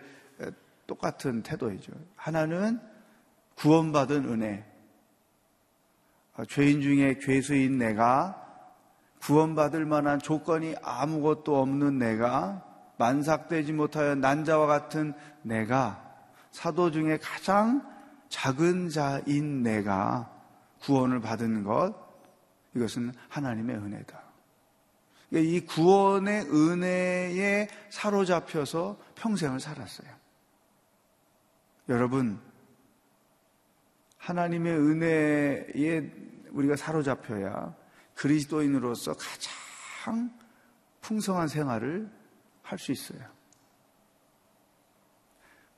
똑같은 0.86 1.42
태도이죠. 1.42 1.92
하나는 2.16 2.80
구원받은 3.54 4.24
은혜. 4.28 4.66
죄인 6.48 6.80
중에 6.80 7.18
죄수인 7.18 7.78
내가 7.78 8.38
구원받을 9.20 9.84
만한 9.84 10.18
조건이 10.18 10.74
아무것도 10.82 11.60
없는 11.60 11.98
내가 11.98 12.64
만삭되지 12.98 13.72
못하여 13.72 14.14
난자와 14.14 14.66
같은 14.66 15.14
내가 15.42 16.02
사도 16.50 16.90
중에 16.90 17.18
가장 17.18 17.86
작은 18.28 18.88
자인 18.88 19.62
내가 19.62 20.30
구원을 20.80 21.20
받은 21.20 21.64
것 21.64 21.94
이것은 22.74 23.12
하나님의 23.28 23.76
은혜다. 23.76 24.22
이 25.32 25.60
구원의 25.60 26.42
은혜에 26.50 27.68
사로잡혀서 27.90 28.98
평생을 29.14 29.60
살았어요. 29.60 30.08
여러분, 31.88 32.38
하나님의 34.22 34.78
은혜에 34.78 36.12
우리가 36.52 36.76
사로잡혀야 36.76 37.74
그리스도인으로서 38.14 39.14
가장 39.14 40.30
풍성한 41.00 41.48
생활을 41.48 42.08
할 42.62 42.78
수 42.78 42.92
있어요. 42.92 43.20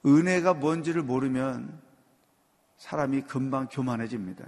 은혜가 0.07 0.55
뭔지를 0.55 1.03
모르면 1.03 1.81
사람이 2.77 3.23
금방 3.23 3.69
교만해집니다. 3.69 4.47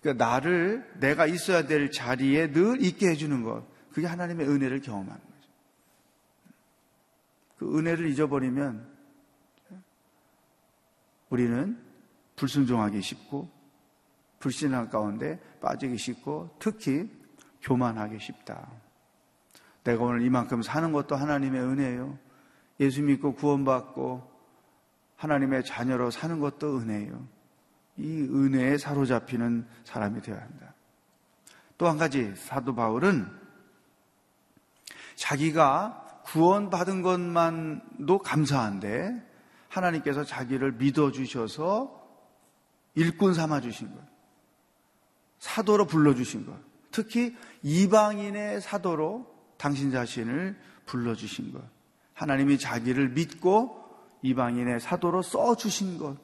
그러니까 0.00 0.24
나를 0.24 0.88
내가 1.00 1.26
있어야 1.26 1.66
될 1.66 1.90
자리에 1.90 2.52
늘 2.52 2.80
있게 2.80 3.08
해주는 3.08 3.42
것, 3.42 3.66
그게 3.90 4.06
하나님의 4.06 4.48
은혜를 4.48 4.80
경험하는 4.80 5.20
거죠. 5.20 5.48
그 7.58 7.78
은혜를 7.78 8.08
잊어버리면 8.10 8.88
우리는 11.30 11.91
불순종하기 12.42 13.00
쉽고 13.00 13.48
불신앙 14.40 14.88
가운데 14.88 15.38
빠지기 15.60 15.96
쉽고 15.96 16.56
특히 16.58 17.08
교만하기 17.60 18.18
쉽다. 18.18 18.68
내가 19.84 20.02
오늘 20.02 20.22
이만큼 20.22 20.60
사는 20.60 20.90
것도 20.90 21.14
하나님의 21.14 21.60
은혜예요. 21.60 22.18
예수 22.80 23.00
믿고 23.02 23.36
구원받고 23.36 24.28
하나님의 25.14 25.64
자녀로 25.64 26.10
사는 26.10 26.40
것도 26.40 26.78
은혜예요. 26.78 27.28
이 27.98 28.22
은혜에 28.22 28.76
사로잡히는 28.76 29.68
사람이 29.84 30.22
되어야 30.22 30.40
한다. 30.40 30.74
또 31.78 31.86
한 31.86 31.96
가지 31.96 32.34
사도 32.34 32.74
바울은 32.74 33.24
자기가 35.14 36.22
구원받은 36.24 37.02
것만도 37.02 38.18
감사한데 38.18 39.30
하나님께서 39.68 40.24
자기를 40.24 40.72
믿어주셔서 40.72 42.01
일꾼 42.94 43.34
삼아 43.34 43.60
주신 43.60 43.92
것. 43.94 44.00
사도로 45.38 45.86
불러 45.86 46.14
주신 46.14 46.46
것. 46.46 46.56
특히 46.90 47.36
이방인의 47.62 48.60
사도로 48.60 49.26
당신 49.56 49.90
자신을 49.90 50.58
불러 50.86 51.14
주신 51.14 51.52
것. 51.52 51.62
하나님이 52.14 52.58
자기를 52.58 53.10
믿고 53.10 53.82
이방인의 54.22 54.80
사도로 54.80 55.22
써 55.22 55.56
주신 55.56 55.98
것. 55.98 56.16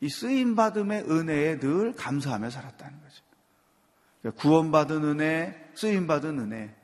이 0.00 0.08
쓰임 0.08 0.54
받음의 0.54 1.10
은혜에 1.10 1.58
늘 1.58 1.94
감사하며 1.94 2.50
살았다는 2.50 3.00
거죠. 3.00 3.22
그러니까 4.20 4.42
구원받은 4.42 5.04
은혜, 5.04 5.70
쓰임 5.74 6.06
받은 6.06 6.38
은혜. 6.38 6.74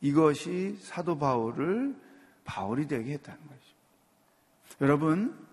이것이 0.00 0.78
사도 0.80 1.18
바울을 1.18 1.96
바울이 2.44 2.86
되게 2.86 3.12
했다는 3.12 3.40
거죠. 3.40 3.60
여러분, 4.80 5.45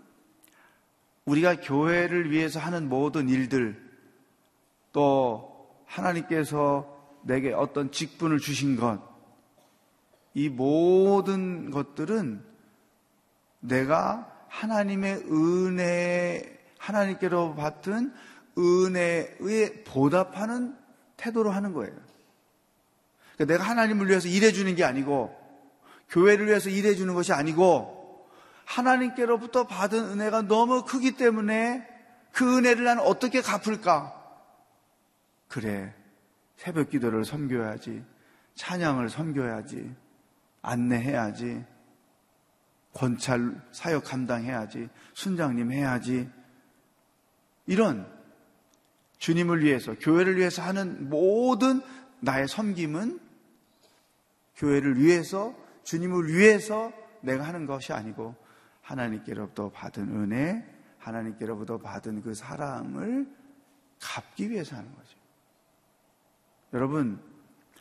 우리가 1.26 1.62
교회를 1.62 2.32
위해서 2.32 2.60
하는 2.60 2.90
모든 2.90 3.30
일들, 3.30 3.82
또 4.92 5.70
하나님께서 5.86 6.92
내게 7.24 7.54
어떤 7.54 7.92
직분을 7.92 8.40
주신 8.40 8.76
것, 8.76 9.02
이 10.34 10.50
모든 10.50 11.72
것들은 11.72 12.44
내가 13.60 14.30
하나님의 14.50 15.24
은혜, 15.32 16.60
하나님께로 16.78 17.56
받은 17.56 18.14
은혜에 18.58 19.84
보답하는 19.86 20.76
태도로 21.18 21.52
하는 21.52 21.74
거예요. 21.74 21.96
그러니까 23.36 23.54
내가 23.54 23.64
하나님을 23.64 24.10
위해서 24.10 24.28
일해주는 24.28 24.76
게 24.76 24.84
아니고, 24.84 25.36
교회를 26.10 26.48
위해서 26.48 26.70
일해주는 26.70 27.14
것이 27.14 27.32
아니고, 27.34 28.03
하나님께로부터 28.66 29.68
받은 29.68 30.04
은혜가 30.12 30.44
너무 30.44 30.84
크기 30.86 31.16
때문에 31.18 31.88
그 32.32 32.58
은혜를 32.58 32.84
나는 32.84 33.04
어떻게 33.04 33.42
갚을까? 33.42 34.20
그래. 35.48 35.94
새벽 36.58 36.90
기도를 36.90 37.26
섬겨야지. 37.26 38.04
찬양을 38.56 39.10
섬겨야지. 39.10 39.94
안내해야지. 40.62 41.64
권찰 42.94 43.62
사역 43.72 44.06
감당해야지. 44.06 44.90
순장님 45.14 45.72
해야지. 45.72 46.30
이런 47.66 48.12
주님을 49.18 49.64
위해서, 49.64 49.96
교회를 49.96 50.38
위해서 50.38 50.62
하는 50.62 51.10
모든 51.10 51.82
나의 52.20 52.48
섬김은 52.48 53.20
교회를 54.58 55.02
위해서, 55.02 55.56
주님을 55.84 56.34
위해서 56.34 56.92
내가 57.22 57.44
하는 57.44 57.66
것이 57.66 57.94
아니고 57.94 58.36
하나님께로부터 58.94 59.70
받은 59.70 60.10
은혜, 60.10 60.66
하나님께로부터 61.00 61.78
받은 61.78 62.22
그 62.22 62.34
사랑을 62.34 63.28
갚기 64.00 64.50
위해서 64.50 64.76
하는 64.76 64.94
거죠. 64.96 65.18
여러분, 66.74 67.22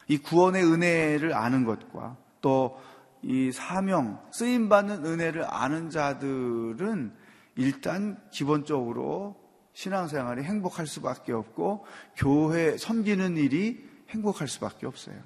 이 0.08 0.18
구원의 0.18 0.64
은혜를 0.64 1.34
아는 1.34 1.64
것과 1.64 2.16
또 2.40 2.92
이 3.22 3.52
사명, 3.52 4.20
쓰임받는 4.32 5.06
은혜를 5.06 5.44
아는 5.48 5.90
자들은 5.90 7.14
일단 7.54 8.20
기본적으로 8.30 9.40
신앙생활이 9.74 10.42
행복할 10.42 10.86
수밖에 10.86 11.32
없고 11.32 11.86
교회 12.16 12.76
섬기는 12.76 13.36
일이 13.36 13.88
행복할 14.10 14.48
수밖에 14.48 14.86
없어요. 14.86 15.16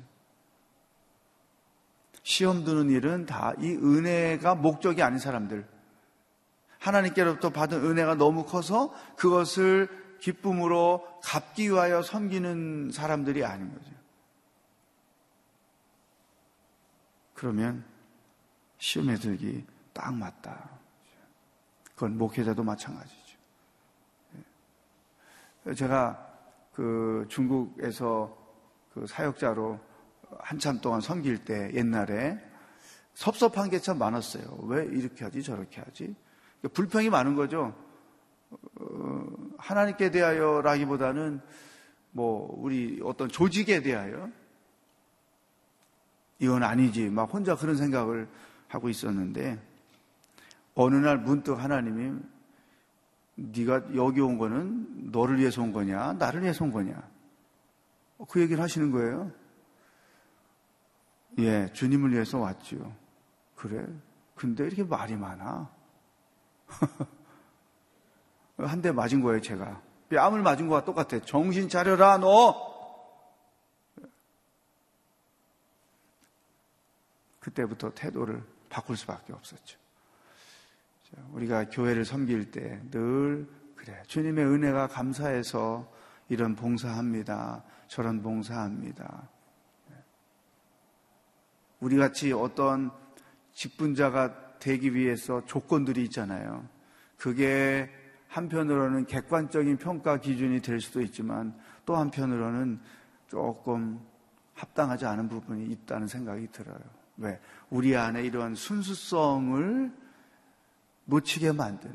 시험 2.22 2.64
드는 2.64 2.90
일은 2.90 3.24
다 3.24 3.54
이 3.60 3.70
은혜가 3.70 4.56
목적이 4.56 5.02
아닌 5.02 5.18
사람들. 5.18 5.66
하나님께로부터 6.86 7.50
받은 7.50 7.84
은혜가 7.84 8.14
너무 8.14 8.44
커서 8.44 8.92
그것을 9.16 9.88
기쁨으로 10.20 11.06
갚기 11.22 11.68
위하여 11.70 12.02
섬기는 12.02 12.90
사람들이 12.92 13.44
아닌 13.44 13.72
거죠. 13.72 13.90
그러면 17.34 17.84
시험에 18.78 19.16
들기 19.16 19.64
딱 19.92 20.14
맞다. 20.14 20.70
그건 21.94 22.16
목회자도 22.18 22.62
마찬가지죠. 22.62 23.36
제가 25.76 26.22
그 26.72 27.26
중국에서 27.28 28.36
그 28.92 29.06
사역자로 29.06 29.80
한참 30.38 30.80
동안 30.80 31.00
섬길 31.00 31.44
때 31.44 31.72
옛날에 31.74 32.38
섭섭한 33.14 33.70
게 33.70 33.78
참 33.80 33.98
많았어요. 33.98 34.58
왜 34.64 34.84
이렇게 34.84 35.24
하지 35.24 35.42
저렇게 35.42 35.80
하지? 35.80 36.14
그러니까 36.60 36.74
불평이 36.74 37.10
많은 37.10 37.34
거죠. 37.34 37.74
어, 38.50 39.26
하나님께 39.58 40.10
대하여라기보다는 40.10 41.40
뭐 42.12 42.54
우리 42.58 43.00
어떤 43.04 43.28
조직에 43.28 43.82
대하여 43.82 44.30
이건 46.38 46.62
아니지 46.62 47.10
막 47.10 47.32
혼자 47.32 47.56
그런 47.56 47.76
생각을 47.76 48.28
하고 48.68 48.88
있었는데 48.88 49.60
어느 50.74 50.96
날 50.96 51.18
문득 51.18 51.54
하나님이 51.54 52.18
네가 53.34 53.94
여기 53.94 54.20
온 54.20 54.38
거는 54.38 55.10
너를 55.12 55.38
위해서 55.38 55.62
온 55.62 55.72
거냐 55.72 56.14
나를 56.14 56.42
위해서 56.42 56.64
온 56.64 56.72
거냐 56.72 57.16
그 58.28 58.40
얘기를 58.40 58.62
하시는 58.62 58.90
거예요. 58.90 59.30
예, 61.38 61.70
주님을 61.72 62.12
위해서 62.12 62.38
왔지요. 62.38 62.94
그래. 63.54 63.86
근데 64.34 64.64
이렇게 64.64 64.84
말이 64.84 65.16
많아. 65.16 65.70
한 68.58 68.80
대 68.82 68.90
맞은 68.92 69.20
거예요, 69.22 69.40
제가. 69.40 69.82
뺨을 70.10 70.42
맞은 70.42 70.68
거와 70.68 70.84
똑같아. 70.84 71.18
정신 71.20 71.68
차려라, 71.68 72.18
너! 72.18 72.74
그때부터 77.40 77.92
태도를 77.94 78.42
바꿀 78.68 78.96
수밖에 78.96 79.32
없었죠. 79.32 79.78
우리가 81.32 81.68
교회를 81.70 82.04
섬길 82.04 82.50
때 82.50 82.80
늘 82.90 83.48
그래 83.76 84.02
주님의 84.06 84.44
은혜가 84.44 84.88
감사해서 84.88 85.90
이런 86.28 86.56
봉사합니다. 86.56 87.62
저런 87.86 88.22
봉사합니다. 88.22 89.28
우리 91.80 91.96
같이 91.96 92.32
어떤 92.32 92.90
직분자가 93.54 94.45
되기 94.58 94.94
위해서 94.94 95.44
조건들이 95.46 96.02
있잖아요. 96.04 96.66
그게 97.16 97.90
한편으로는 98.28 99.06
객관적인 99.06 99.76
평가 99.78 100.18
기준이 100.18 100.60
될 100.60 100.80
수도 100.80 101.00
있지만 101.00 101.54
또 101.84 101.96
한편으로는 101.96 102.80
조금 103.28 104.00
합당하지 104.54 105.06
않은 105.06 105.28
부분이 105.28 105.66
있다는 105.66 106.06
생각이 106.06 106.48
들어요. 106.52 106.78
왜? 107.18 107.40
우리 107.70 107.96
안에 107.96 108.24
이러한 108.24 108.54
순수성을 108.54 109.92
묻히게 111.04 111.52
만드는 111.52 111.94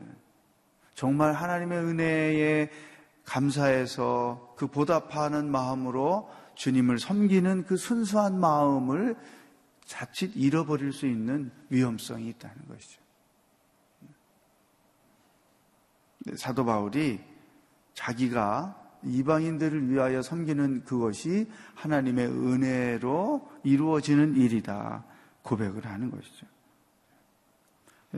정말 0.96 1.34
하나님의 1.34 1.80
은혜에 1.80 2.70
감사해서 3.26 4.56
그 4.58 4.68
보답하는 4.68 5.50
마음으로 5.52 6.30
주님을 6.56 7.00
섬기는 7.00 7.66
그 7.66 7.78
순수한 7.78 8.40
마음을 8.40 9.16
자칫 9.92 10.32
잃어버릴 10.38 10.94
수 10.94 11.06
있는 11.06 11.52
위험성이 11.68 12.30
있다는 12.30 12.66
것이죠. 12.70 13.02
사도 16.38 16.64
바울이 16.64 17.20
자기가 17.94 18.78
이방인들을 19.04 19.90
위하여 19.90 20.22
섬기는 20.22 20.86
그것이 20.86 21.52
하나님의 21.76 22.28
은혜로 22.28 23.52
이루어지는 23.66 24.38
일이다 24.38 25.04
고백을 25.42 25.86
하는 25.86 26.10
것이죠. 26.10 26.48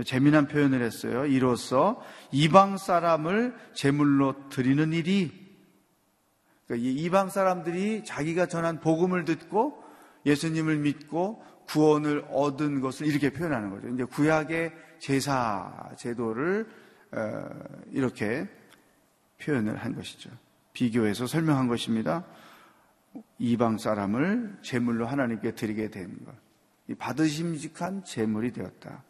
재미난 0.06 0.48
표현을 0.48 0.84
했어요. 0.84 1.26
이로써 1.26 2.00
이방 2.32 2.78
사람을 2.78 3.56
제물로 3.74 4.48
드리는 4.50 4.94
일이 4.94 5.32
그러니까 6.68 6.88
이방 6.88 7.30
사람들이 7.30 8.04
자기가 8.04 8.46
전한 8.46 8.80
복음을 8.80 9.26
듣고 9.26 9.84
예수님을 10.26 10.78
믿고 10.78 11.44
구원을 11.74 12.26
얻은 12.30 12.82
것을 12.82 13.08
이렇게 13.08 13.32
표현하는 13.32 13.72
거죠. 13.72 13.88
이제 13.90 14.04
구약의 14.04 14.72
제사 15.00 15.90
제도를 15.98 16.68
어, 17.12 17.50
이렇게 17.92 18.48
표현을 19.42 19.78
한 19.78 19.96
것이죠. 19.96 20.30
비교해서 20.74 21.26
설명한 21.26 21.68
것입니다. 21.68 22.26
이방 23.40 23.80
사람을 23.80 24.60
제물로 24.62 25.08
하나님께 25.08 25.56
드리게 25.56 25.90
된 25.90 26.16
것. 26.24 26.36
받으심직한 27.00 28.04
제물이 28.04 28.54
되었다. 28.54 29.04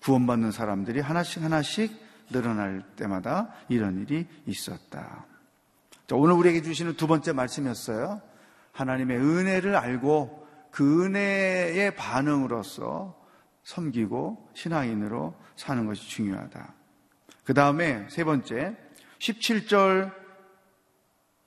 구원받는 0.00 0.52
사람들이 0.52 1.00
하나씩 1.00 1.42
하나씩 1.42 2.00
늘어날 2.30 2.84
때마다 2.94 3.52
이런 3.68 4.02
일이 4.02 4.26
있었다. 4.46 5.26
자, 6.06 6.14
오늘 6.14 6.34
우리에게 6.34 6.62
주시는 6.62 6.94
두 6.94 7.08
번째 7.08 7.32
말씀이었어요. 7.32 8.22
하나님의 8.70 9.18
은혜를 9.18 9.74
알고 9.74 10.47
그 10.70 11.04
은혜의 11.04 11.94
반응으로서 11.96 13.18
섬기고 13.64 14.50
신앙인으로 14.54 15.34
사는 15.56 15.86
것이 15.86 16.08
중요하다. 16.08 16.74
그 17.44 17.54
다음에 17.54 18.06
세 18.08 18.24
번째, 18.24 18.76
17절 19.18 20.12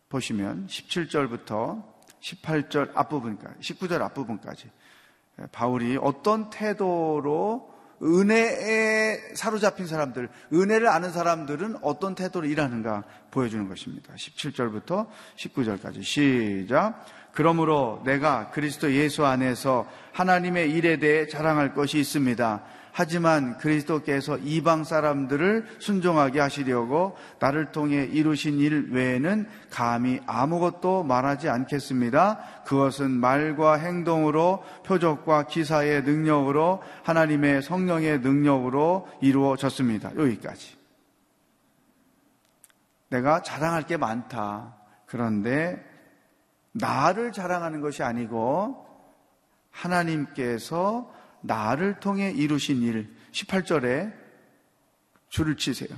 보시면 0.09 0.67
17절부터 0.67 1.83
18절 2.19 2.91
앞부분까지, 2.95 3.73
19절 3.73 4.01
앞부분까지 4.01 4.69
바울이 5.51 5.97
어떤 5.99 6.49
태도로 6.49 7.71
은혜에 8.03 9.35
사로잡힌 9.35 9.85
사람들, 9.85 10.29
은혜를 10.51 10.87
아는 10.87 11.11
사람들은 11.11 11.77
어떤 11.83 12.15
태도로 12.15 12.47
일하는가 12.47 13.03
보여주는 13.29 13.67
것입니다. 13.67 14.13
17절부터 14.15 15.07
19절까지 15.37 16.03
시작. 16.03 17.05
그러므로 17.33 18.01
내가 18.05 18.49
그리스도 18.49 18.93
예수 18.93 19.25
안에서 19.25 19.87
하나님의 20.13 20.71
일에 20.71 20.97
대해 20.97 21.27
자랑할 21.27 21.73
것이 21.73 21.99
있습니다. 21.99 22.61
하지만 22.93 23.57
그리스도께서 23.57 24.37
이방 24.37 24.83
사람들을 24.83 25.65
순종하게 25.79 26.41
하시려고 26.41 27.15
나를 27.39 27.71
통해 27.71 28.03
이루신 28.03 28.59
일 28.59 28.89
외에는 28.91 29.47
감히 29.69 30.19
아무것도 30.25 31.03
말하지 31.03 31.47
않겠습니다. 31.47 32.39
그것은 32.65 33.11
말과 33.11 33.75
행동으로 33.75 34.63
표적과 34.85 35.47
기사의 35.47 36.03
능력으로 36.03 36.81
하나님의 37.03 37.61
성령의 37.61 38.19
능력으로 38.19 39.07
이루어졌습니다. 39.21 40.11
여기까지. 40.17 40.75
내가 43.09 43.41
자랑할 43.41 43.83
게 43.83 43.97
많다. 43.97 44.75
그런데 45.05 45.90
나를 46.71 47.31
자랑하는 47.31 47.81
것이 47.81 48.03
아니고 48.03 48.87
하나님께서 49.71 51.13
나를 51.41 51.99
통해 51.99 52.31
이루신 52.31 52.81
일 52.81 53.13
18절에 53.31 54.13
줄을 55.29 55.57
치세요. 55.57 55.97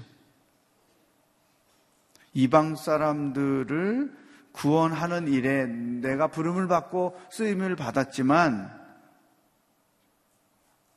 이방 2.33 2.75
사람들을 2.75 4.23
구원하는 4.51 5.27
일에 5.27 5.65
내가 5.65 6.27
부름을 6.27 6.67
받고 6.67 7.19
쓰임을 7.31 7.75
받았지만 7.75 8.81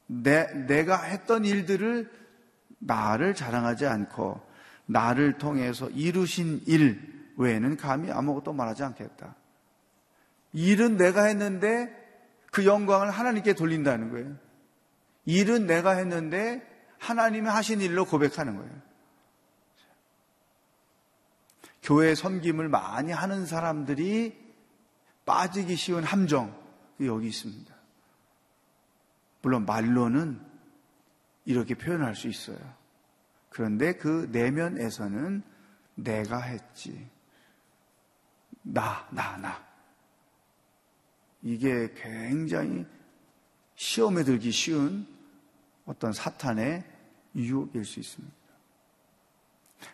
내, 0.06 0.46
내가 0.66 1.02
했던 1.02 1.44
일들을 1.44 2.10
나를 2.78 3.34
자랑하지 3.34 3.86
않고 3.86 4.40
나를 4.86 5.38
통해서 5.38 5.88
이루신 5.90 6.62
일 6.66 7.32
외에는 7.36 7.76
감히 7.76 8.10
아무것도 8.10 8.52
말하지 8.52 8.84
않겠다. 8.84 9.34
일은 10.56 10.96
내가 10.96 11.24
했는데 11.24 11.94
그 12.50 12.64
영광을 12.64 13.10
하나님께 13.10 13.52
돌린다는 13.52 14.10
거예요. 14.10 14.38
일은 15.26 15.66
내가 15.66 15.90
했는데 15.90 16.66
하나님이 16.98 17.46
하신 17.46 17.82
일로 17.82 18.06
고백하는 18.06 18.56
거예요. 18.56 18.72
교회 21.82 22.14
섬김을 22.14 22.70
많이 22.70 23.12
하는 23.12 23.44
사람들이 23.44 24.34
빠지기 25.26 25.76
쉬운 25.76 26.02
함정 26.04 26.58
여기 27.02 27.28
있습니다. 27.28 27.74
물론 29.42 29.66
말로는 29.66 30.40
이렇게 31.44 31.74
표현할 31.74 32.16
수 32.16 32.28
있어요. 32.28 32.58
그런데 33.50 33.92
그 33.92 34.30
내면에서는 34.32 35.42
내가 35.96 36.40
했지. 36.40 37.10
나, 38.62 39.06
나, 39.10 39.36
나. 39.36 39.75
이게 41.46 41.94
굉장히 41.94 42.84
시험에 43.76 44.24
들기 44.24 44.50
쉬운 44.50 45.06
어떤 45.84 46.12
사탄의 46.12 46.82
유혹일 47.36 47.84
수 47.84 48.00
있습니다. 48.00 48.34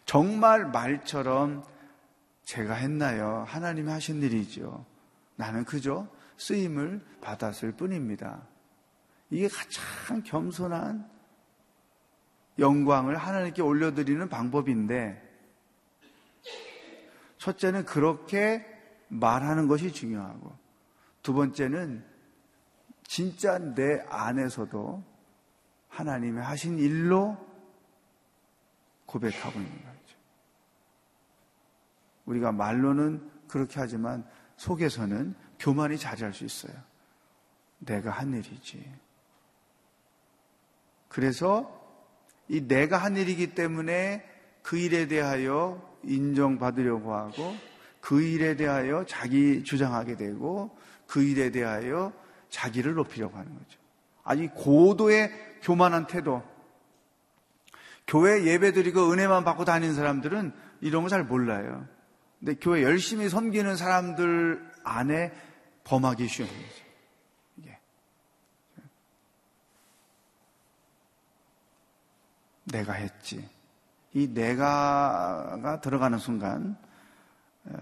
정말 0.06 0.64
말처럼 0.64 1.62
제가 2.44 2.72
했나요? 2.72 3.44
하나님이 3.46 3.90
하신 3.90 4.22
일이죠. 4.22 4.86
나는 5.36 5.66
그저 5.66 6.08
쓰임을 6.38 7.04
받았을 7.20 7.72
뿐입니다. 7.72 8.48
이게 9.28 9.46
가장 9.46 10.22
겸손한 10.22 11.06
영광을 12.58 13.18
하나님께 13.18 13.60
올려드리는 13.60 14.26
방법인데, 14.30 15.22
첫째는 17.36 17.84
그렇게 17.84 18.64
말하는 19.08 19.68
것이 19.68 19.92
중요하고, 19.92 20.61
두 21.22 21.32
번째는 21.32 22.04
진짜 23.04 23.58
내 23.58 24.00
안에서도 24.08 25.02
하나님이 25.88 26.40
하신 26.40 26.78
일로 26.78 27.36
고백하고 29.06 29.58
있는 29.58 29.72
거죠. 29.72 30.16
우리가 32.24 32.52
말로는 32.52 33.30
그렇게 33.46 33.78
하지만 33.78 34.26
속에서는 34.56 35.34
교만이 35.58 35.98
자리할 35.98 36.32
수 36.32 36.44
있어요. 36.44 36.72
내가 37.78 38.10
한 38.10 38.32
일이지. 38.32 38.90
그래서 41.08 41.80
이 42.48 42.66
내가 42.66 42.96
한 42.98 43.16
일이기 43.16 43.54
때문에 43.54 44.26
그 44.62 44.78
일에 44.78 45.06
대하여 45.06 45.96
인정받으려고 46.04 47.14
하고 47.14 47.54
그 48.00 48.22
일에 48.22 48.56
대하여 48.56 49.04
자기 49.06 49.62
주장하게 49.62 50.16
되고 50.16 50.76
그 51.12 51.22
일에 51.22 51.50
대하여 51.50 52.10
자기를 52.48 52.94
높이려고 52.94 53.36
하는 53.36 53.52
거죠. 53.52 53.78
아니 54.24 54.48
고도의 54.48 55.30
교만한 55.60 56.06
태도. 56.06 56.42
교회 58.06 58.44
예배드리고 58.44 59.12
은혜만 59.12 59.44
받고 59.44 59.66
다니는 59.66 59.94
사람들은 59.94 60.54
이런 60.80 61.02
거 61.02 61.10
잘 61.10 61.22
몰라요. 61.22 61.86
근데 62.38 62.54
교회 62.54 62.82
열심히 62.82 63.28
섬기는 63.28 63.76
사람들 63.76 64.66
안에 64.84 65.32
범하기 65.84 66.26
쉬운 66.28 66.48
거죠. 66.48 66.84
이게. 67.58 67.78
내가 72.64 72.94
했지. 72.94 73.46
이 74.14 74.28
내가가 74.28 75.80
들어가는 75.82 76.16
순간 76.18 76.78
에, 77.68 77.72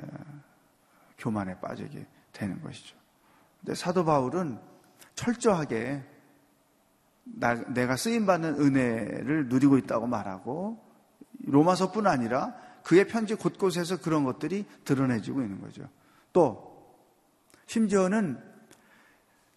교만에 1.18 1.60
빠지게 1.60 2.04
되는 2.32 2.60
것이죠. 2.60 2.99
근데 3.60 3.74
사도 3.74 4.04
바울은 4.04 4.58
철저하게 5.14 6.02
나, 7.24 7.54
내가 7.54 7.96
쓰임받는 7.96 8.54
은혜를 8.60 9.48
누리고 9.48 9.78
있다고 9.78 10.06
말하고 10.06 10.82
로마서뿐 11.44 12.06
아니라 12.06 12.54
그의 12.82 13.06
편지 13.06 13.34
곳곳에서 13.34 14.00
그런 14.00 14.24
것들이 14.24 14.64
드러내지고 14.84 15.42
있는 15.42 15.60
거죠. 15.60 15.88
또 16.32 16.70
심지어는 17.66 18.42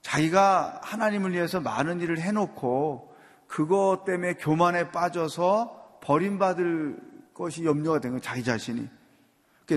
자기가 0.01 0.81
하나님을 0.83 1.31
위해서 1.31 1.61
많은 1.61 2.01
일을 2.01 2.19
해놓고 2.19 3.15
그것 3.47 4.03
때문에 4.05 4.33
교만에 4.35 4.91
빠져서 4.91 5.99
버림받을 6.01 6.99
것이 7.33 7.63
염려가 7.65 7.99
된 7.99 8.11
거예요. 8.11 8.21
자기 8.21 8.43
자신이. 8.43 8.89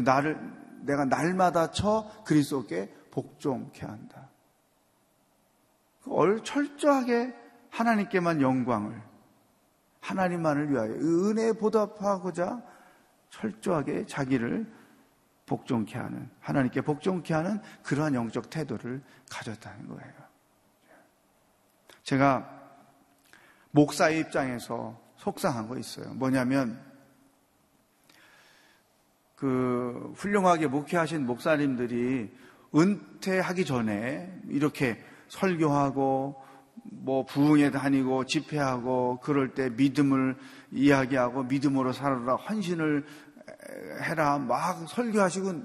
나를 0.04 0.38
내가 0.82 1.04
날마다 1.04 1.70
쳐 1.70 2.10
그리스도께 2.26 2.92
복종케 3.16 3.86
한다. 3.86 4.28
철저하게 6.44 7.34
하나님께만 7.70 8.42
영광을 8.42 9.02
하나님만을 10.00 10.70
위하여 10.70 10.92
은혜에 10.92 11.54
보답하고자 11.54 12.62
철저하게 13.30 14.04
자기를 14.04 14.70
복종케 15.46 15.98
하는 15.98 16.28
하나님께 16.40 16.82
복종케 16.82 17.32
하는 17.32 17.60
그러한 17.82 18.14
영적 18.14 18.50
태도를 18.50 19.02
가졌다는 19.30 19.88
거예요. 19.88 20.12
제가 22.02 22.70
목사의 23.70 24.20
입장에서 24.20 25.00
속상한 25.16 25.68
거 25.68 25.78
있어요. 25.78 26.12
뭐냐면 26.12 26.84
그 29.36 30.12
훌륭하게 30.16 30.66
목회하신 30.66 31.24
목사님들이 31.26 32.45
은퇴하기 32.76 33.64
전에 33.64 34.40
이렇게 34.48 35.02
설교하고 35.28 36.42
뭐 36.84 37.24
부흥에 37.24 37.70
다니고 37.70 38.26
집회하고 38.26 39.18
그럴 39.22 39.54
때 39.54 39.70
믿음을 39.70 40.36
이야기하고 40.70 41.44
믿음으로 41.44 41.92
살아라 41.92 42.36
헌신을 42.36 43.04
해라 44.02 44.38
막 44.38 44.88
설교하시고 44.88 45.64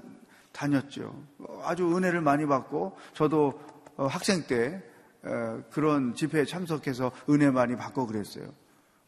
다녔죠. 0.52 1.22
아주 1.62 1.96
은혜를 1.96 2.20
많이 2.20 2.46
받고 2.46 2.96
저도 3.14 3.60
어, 3.96 4.06
학생 4.06 4.46
때 4.46 4.82
어, 5.22 5.62
그런 5.70 6.14
집회에 6.14 6.44
참석해서 6.44 7.12
은혜 7.30 7.50
많이 7.50 7.76
받고 7.76 8.06
그랬어요. 8.06 8.52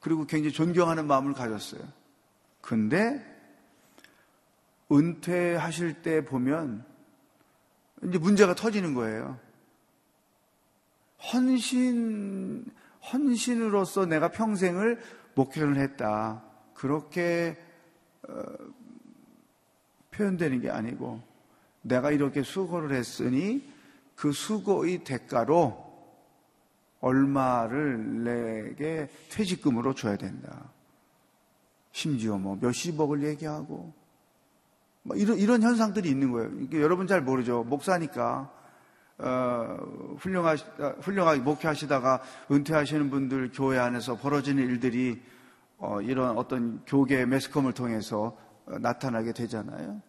그리고 0.00 0.26
굉장히 0.26 0.52
존경하는 0.52 1.06
마음을 1.06 1.32
가졌어요. 1.32 1.80
근데 2.60 3.24
은퇴하실 4.92 6.02
때 6.02 6.24
보면 6.24 6.84
이제 8.06 8.18
문제가 8.18 8.54
터지는 8.54 8.94
거예요. 8.94 9.38
헌신, 11.32 12.64
헌신으로서 13.12 14.06
내가 14.06 14.30
평생을 14.30 15.00
목회를 15.34 15.76
했다. 15.76 16.42
그렇게 16.74 17.56
어, 18.28 18.42
표현되는 20.10 20.60
게 20.60 20.70
아니고 20.70 21.20
내가 21.82 22.10
이렇게 22.10 22.42
수고를 22.42 22.96
했으니 22.96 23.66
그 24.14 24.32
수고의 24.32 25.04
대가로 25.04 25.84
얼마를 27.00 28.24
내게 28.24 29.08
퇴직금으로 29.30 29.94
줘야 29.94 30.16
된다. 30.16 30.70
심지어 31.92 32.38
뭐 32.38 32.56
몇십억을 32.60 33.24
얘기하고 33.24 33.74
뭐 33.74 34.03
이런 35.14 35.38
이런 35.38 35.62
현상들이 35.62 36.08
있는 36.08 36.32
거예요. 36.32 36.50
여러분 36.80 37.06
잘 37.06 37.20
모르죠. 37.20 37.64
목사니까 37.64 38.50
어, 39.18 40.16
훌륭하 40.18 40.54
훌륭하게 40.54 41.40
목회하시다가 41.40 42.22
은퇴하시는 42.50 43.10
분들 43.10 43.52
교회 43.52 43.78
안에서 43.78 44.16
벌어지는 44.16 44.62
일들이 44.64 45.22
어, 45.76 46.00
이런 46.00 46.38
어떤 46.38 46.82
교계 46.86 47.26
매스컴을 47.26 47.74
통해서 47.74 48.36
어, 48.66 48.78
나타나게 48.78 49.32
되잖아요. 49.32 50.00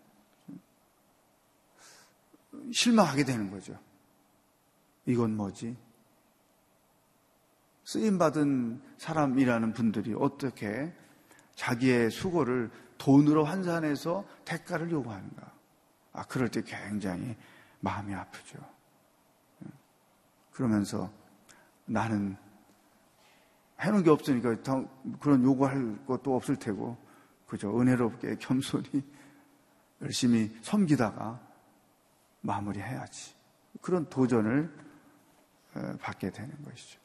실망하게 2.72 3.26
되는 3.26 3.52
거죠. 3.52 3.78
이건 5.06 5.36
뭐지? 5.36 5.76
쓰임받은 7.84 8.82
사람이라는 8.98 9.74
분들이 9.74 10.16
어떻게 10.18 10.92
자기의 11.56 12.10
수고를 12.10 12.72
돈으로 12.98 13.44
환산해서 13.44 14.26
대가를 14.46 14.92
요구하는가? 14.92 15.52
아, 16.14 16.24
그럴 16.24 16.50
때 16.50 16.62
굉장히 16.62 17.36
마음이 17.82 18.14
아프죠. 18.14 18.58
그러면서 20.52 21.12
나는 21.86 22.38
해놓은 23.82 24.04
게 24.04 24.10
없으니까 24.10 24.56
그런 25.20 25.44
요구할 25.44 26.06
것도 26.08 26.36
없을 26.36 26.56
테고, 26.56 26.98
그죠? 27.46 27.80
은혜롭게 27.80 28.38
겸손히 28.38 29.04
열심히 30.02 30.58
섬기다가 30.62 31.40
마무리해야지. 32.42 33.36
그런 33.82 34.10
도전을 34.10 34.74
받게 36.00 36.32
되는 36.32 36.64
것이죠. 36.64 37.05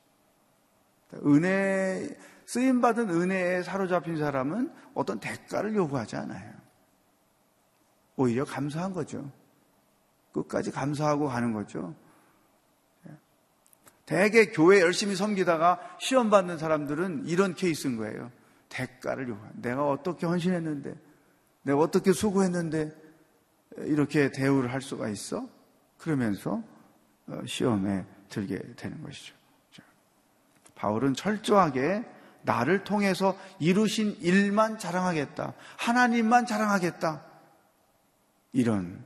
은혜, 1.25 2.17
쓰임받은 2.47 3.11
은혜에 3.11 3.63
사로잡힌 3.63 4.17
사람은 4.17 4.73
어떤 4.95 5.21
대가를 5.21 5.75
요구하지 5.75 6.17
않아요. 6.17 6.55
오히려 8.17 8.45
감사한 8.45 8.93
거죠. 8.93 9.31
끝까지 10.33 10.71
감사하고 10.71 11.29
가는 11.29 11.53
거죠. 11.53 11.95
대개 14.11 14.47
교회 14.47 14.81
열심히 14.81 15.15
섬기다가 15.15 15.79
시험 16.01 16.31
받는 16.31 16.59
사람들은 16.59 17.27
이런 17.27 17.55
케이스인 17.55 17.97
거예요. 17.97 18.33
대가를 18.69 19.29
요구. 19.29 19.41
내가 19.55 19.89
어떻게 19.89 20.27
헌신했는데, 20.27 20.97
내가 21.63 21.79
어떻게 21.79 22.13
수고했는데 22.13 22.91
이렇게 23.79 24.33
대우를 24.33 24.73
할 24.73 24.81
수가 24.81 25.09
있어? 25.09 25.49
그러면서 25.97 26.61
어, 27.29 27.41
시험에 27.47 28.05
들게 28.29 28.59
되는 28.75 29.01
것이죠. 29.01 29.40
바울은 30.81 31.13
철저하게 31.13 32.05
나를 32.43 32.85
통해서 32.85 33.37
이루신 33.59 34.17
일만 34.21 34.79
자랑하겠다. 34.79 35.53
하나님만 35.77 36.47
자랑하겠다. 36.47 37.23
이런 38.53 39.05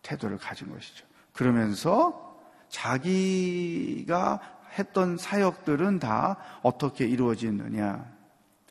태도를 0.00 0.38
가진 0.38 0.72
것이죠. 0.72 1.04
그러면서 1.34 2.40
자기가 2.70 4.40
했던 4.78 5.18
사역들은 5.18 5.98
다 5.98 6.38
어떻게 6.62 7.06
이루어지느냐. 7.06 8.10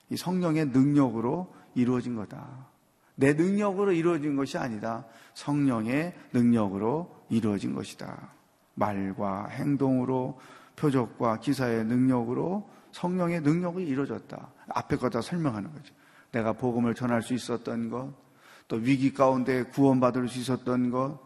이 0.10 0.18
성령의 0.18 0.70
능력으로 0.70 1.54
이루어진 1.76 2.16
거다. 2.16 2.48
내 3.14 3.34
능력으로 3.34 3.92
이루어진 3.92 4.36
것이 4.36 4.58
아니다. 4.58 5.06
성령의 5.36 6.16
능력으로 6.34 7.24
이루어진 7.30 7.76
것이다. 7.76 8.32
말과 8.74 9.46
행동으로 9.46 10.40
표적과 10.82 11.40
기사의 11.40 11.86
능력으로 11.86 12.68
성령의 12.92 13.42
능력이 13.42 13.84
이루어졌다. 13.84 14.52
앞에 14.70 14.98
거 14.98 15.10
다 15.10 15.22
설명하는 15.22 15.72
거죠. 15.72 15.94
내가 16.32 16.54
복음을 16.54 16.96
전할 16.96 17.22
수 17.22 17.34
있었던 17.36 17.90
것, 17.90 18.14
또 18.68 18.78
위기 18.78 19.14
가운데 19.14 19.64
구원받을 19.64 20.28
수 20.28 20.40
있었던 20.40 20.90
것, 20.90 21.20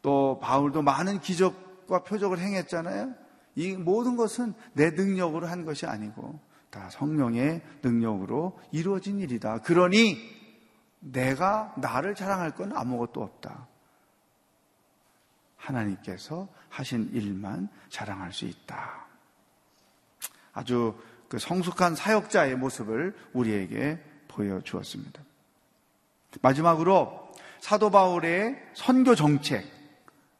또 0.00 0.40
바울도 0.42 0.82
많은 0.82 1.20
기적과 1.20 2.04
표적을 2.04 2.38
행했잖아요. 2.38 3.14
이 3.56 3.76
모든 3.76 4.16
것은 4.16 4.54
내 4.72 4.90
능력으로 4.90 5.46
한 5.46 5.64
것이 5.64 5.86
아니고 5.86 6.40
다 6.70 6.88
성령의 6.90 7.62
능력으로 7.82 8.58
이루어진 8.72 9.20
일이다. 9.20 9.58
그러니 9.58 10.16
내가 11.00 11.74
나를 11.76 12.14
자랑할 12.14 12.52
건 12.52 12.72
아무것도 12.74 13.22
없다. 13.22 13.68
하나님께서 15.64 16.48
하신 16.68 17.10
일만 17.12 17.68
자랑할 17.88 18.32
수 18.32 18.44
있다. 18.44 19.06
아주 20.52 20.94
그 21.28 21.38
성숙한 21.38 21.94
사역자의 21.96 22.56
모습을 22.56 23.14
우리에게 23.32 23.98
보여주었습니다. 24.28 25.22
마지막으로 26.42 27.32
사도 27.60 27.90
바울의 27.90 28.56
선교 28.74 29.14
정책, 29.14 29.64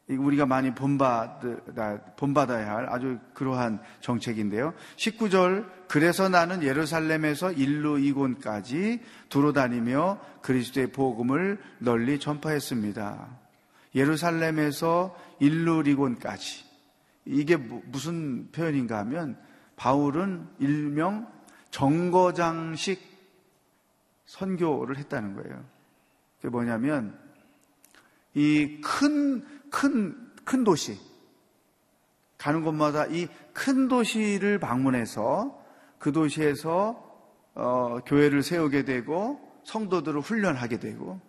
우리가 0.07 0.45
많이 0.45 0.75
본받아, 0.75 2.13
본받아야 2.17 2.75
할 2.75 2.89
아주 2.89 3.17
그러한 3.33 3.81
정책인데요. 4.01 4.73
19절, 4.97 5.67
그래서 5.87 6.29
나는 6.29 6.61
예루살렘에서 6.61 7.51
일루 7.51 7.99
이곤까지 7.99 9.01
두루 9.29 9.53
다니며 9.53 10.19
그리스도의 10.41 10.91
복음을 10.91 11.59
널리 11.79 12.19
전파했습니다. 12.19 13.44
예루살렘에서 13.95 15.17
일루 15.39 15.83
이곤까지. 15.85 16.65
이게 17.25 17.55
무슨 17.55 18.51
표현인가 18.51 18.99
하면 18.99 19.37
바울은 19.75 20.47
일명 20.59 21.27
정거장식 21.71 23.01
선교를 24.25 24.97
했다는 24.97 25.35
거예요. 25.35 25.65
그게 26.37 26.49
뭐냐면 26.49 27.17
이 28.33 28.81
큰, 28.83 29.43
큰, 29.71 30.31
큰 30.43 30.63
도시, 30.63 30.99
가는 32.37 32.63
곳마다 32.63 33.05
이 33.07 33.27
큰 33.55 33.87
도시를 33.87 34.59
방문해서 34.59 35.57
그 35.97 36.11
도시에서 36.11 37.01
어, 37.55 37.99
교회를 38.05 38.43
세우게 38.43 38.83
되고 38.83 39.39
성도들을 39.63 40.19
훈련하게 40.19 40.77
되고 40.79 41.21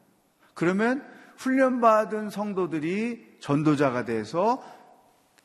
그러면 0.52 1.06
훈련받은 1.36 2.30
성도들이 2.30 3.38
전도자가 3.40 4.04
돼서 4.04 4.62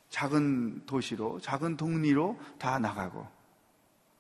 작은 0.10 0.86
도시로, 0.86 1.40
작은 1.40 1.78
동리로 1.78 2.38
다 2.58 2.80
나가고 2.80 3.26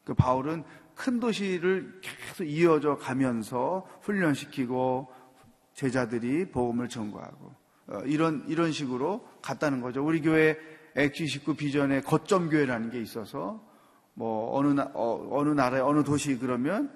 그 0.03 0.13
바울은 0.13 0.63
큰 0.95 1.19
도시를 1.19 2.01
계속 2.01 2.43
이어져 2.45 2.95
가면서 2.97 3.87
훈련시키고 4.01 5.11
제자들이 5.73 6.51
복음을 6.51 6.89
전거하고 6.89 7.53
어, 7.87 7.99
이런 8.05 8.43
이런 8.47 8.71
식으로 8.71 9.27
갔다는 9.41 9.81
거죠. 9.81 10.05
우리 10.05 10.21
교회 10.21 10.57
X29 10.95 11.57
비전에 11.57 12.01
거점 12.01 12.49
교회라는 12.49 12.89
게 12.89 13.01
있어서 13.01 13.65
뭐 14.13 14.57
어느 14.57 14.67
나, 14.67 14.91
어, 14.93 15.43
느 15.43 15.49
나라에 15.49 15.81
어느 15.81 16.03
도시 16.03 16.37
그러면 16.37 16.93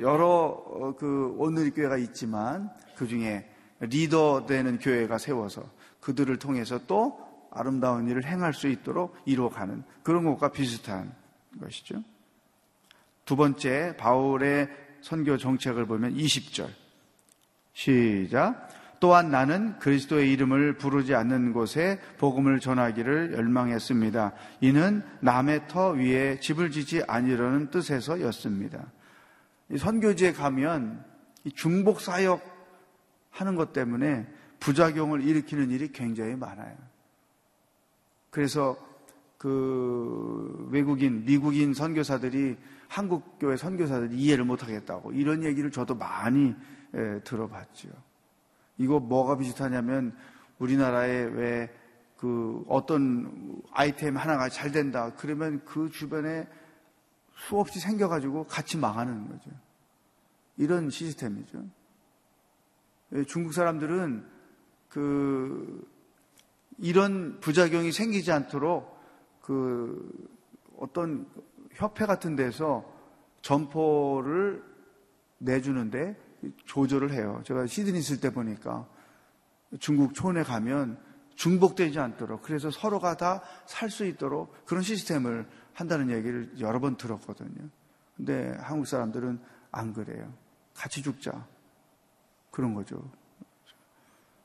여러 0.00 0.26
어, 0.26 0.94
그 0.96 1.34
오늘 1.38 1.70
교회가 1.72 1.98
있지만 1.98 2.70
그 2.96 3.06
중에 3.06 3.51
리더 3.82 4.46
되는 4.46 4.78
교회가 4.78 5.18
세워서 5.18 5.64
그들을 6.00 6.38
통해서 6.38 6.80
또 6.86 7.18
아름다운 7.50 8.08
일을 8.08 8.24
행할 8.24 8.54
수 8.54 8.68
있도록 8.68 9.16
이루어가는 9.26 9.82
그런 10.02 10.24
것과 10.24 10.52
비슷한 10.52 11.14
것이죠. 11.60 12.02
두 13.24 13.36
번째 13.36 13.96
바울의 13.98 14.68
선교 15.00 15.36
정책을 15.36 15.86
보면 15.86 16.14
20절 16.14 16.68
시작 17.72 18.68
또한 19.00 19.30
나는 19.30 19.78
그리스도의 19.80 20.32
이름을 20.32 20.78
부르지 20.78 21.14
않는 21.14 21.52
곳에 21.52 22.00
복음을 22.18 22.60
전하기를 22.60 23.32
열망했습니다. 23.32 24.32
이는 24.60 25.02
남의 25.20 25.66
터 25.66 25.90
위에 25.90 26.38
집을 26.38 26.70
지지 26.70 27.02
아니려는 27.08 27.70
뜻에서였습니다. 27.70 28.92
선교지에 29.76 30.32
가면 30.32 31.04
중복 31.56 32.00
사역 32.00 32.51
하는 33.42 33.56
것 33.56 33.72
때문에 33.72 34.26
부작용을 34.60 35.22
일으키는 35.22 35.70
일이 35.70 35.92
굉장히 35.92 36.36
많아요. 36.36 36.76
그래서 38.30 38.76
그 39.36 40.68
외국인, 40.70 41.24
미국인 41.24 41.74
선교사들이 41.74 42.56
한국 42.88 43.38
교회 43.38 43.56
선교사들이 43.56 44.16
이해를 44.16 44.44
못 44.44 44.62
하겠다고 44.62 45.12
이런 45.12 45.42
얘기를 45.42 45.70
저도 45.70 45.94
많이 45.94 46.54
예, 46.94 47.20
들어봤죠. 47.24 47.88
이거 48.78 49.00
뭐가 49.00 49.36
비슷하냐면 49.36 50.16
우리나라에 50.58 51.24
왜 51.24 51.82
그 52.22 52.64
어떤 52.68 53.60
아이템 53.72 54.16
하나가 54.16 54.48
잘 54.48 54.70
된다 54.70 55.12
그러면 55.16 55.60
그 55.64 55.90
주변에 55.90 56.46
수없이 57.34 57.80
생겨가지고 57.80 58.44
같이 58.44 58.78
망하는 58.78 59.26
거죠. 59.26 59.50
이런 60.56 60.88
시스템이죠. 60.88 61.64
예, 63.14 63.24
중국 63.24 63.52
사람들은 63.52 64.24
그 64.88 65.86
이런 66.78 67.40
부작용이 67.40 67.92
생기지 67.92 68.32
않도록 68.32 68.98
그 69.42 70.10
어떤 70.78 71.26
협회 71.72 72.06
같은 72.06 72.36
데서 72.36 72.84
점포를 73.42 74.62
내주는데 75.38 76.16
조절을 76.66 77.12
해요. 77.12 77.42
제가 77.44 77.66
시드니 77.66 77.98
있을 77.98 78.20
때 78.20 78.32
보니까 78.32 78.88
중국 79.80 80.14
촌에 80.14 80.42
가면 80.42 80.98
중복되지 81.34 81.98
않도록 81.98 82.42
그래서 82.42 82.70
서로가 82.70 83.16
다 83.16 83.42
살 83.66 83.90
수 83.90 84.04
있도록 84.04 84.54
그런 84.66 84.82
시스템을 84.82 85.46
한다는 85.72 86.10
얘기를 86.10 86.52
여러 86.60 86.78
번 86.78 86.96
들었거든요. 86.96 87.68
근데 88.16 88.54
한국 88.60 88.86
사람들은 88.86 89.40
안 89.70 89.92
그래요. 89.92 90.32
같이 90.74 91.02
죽자. 91.02 91.46
그런 92.52 92.74
거죠. 92.74 93.02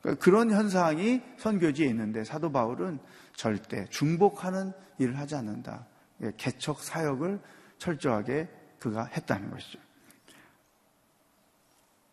그러니까 0.00 0.24
그런 0.24 0.50
현상이 0.50 1.22
선교지에 1.36 1.86
있는데 1.88 2.24
사도 2.24 2.50
바울은 2.50 2.98
절대 3.36 3.86
중복하는 3.90 4.72
일을 4.98 5.16
하지 5.16 5.36
않는다. 5.36 5.86
예, 6.22 6.32
개척 6.36 6.80
사역을 6.80 7.38
철저하게 7.78 8.48
그가 8.80 9.04
했다는 9.04 9.50
것이죠. 9.50 9.78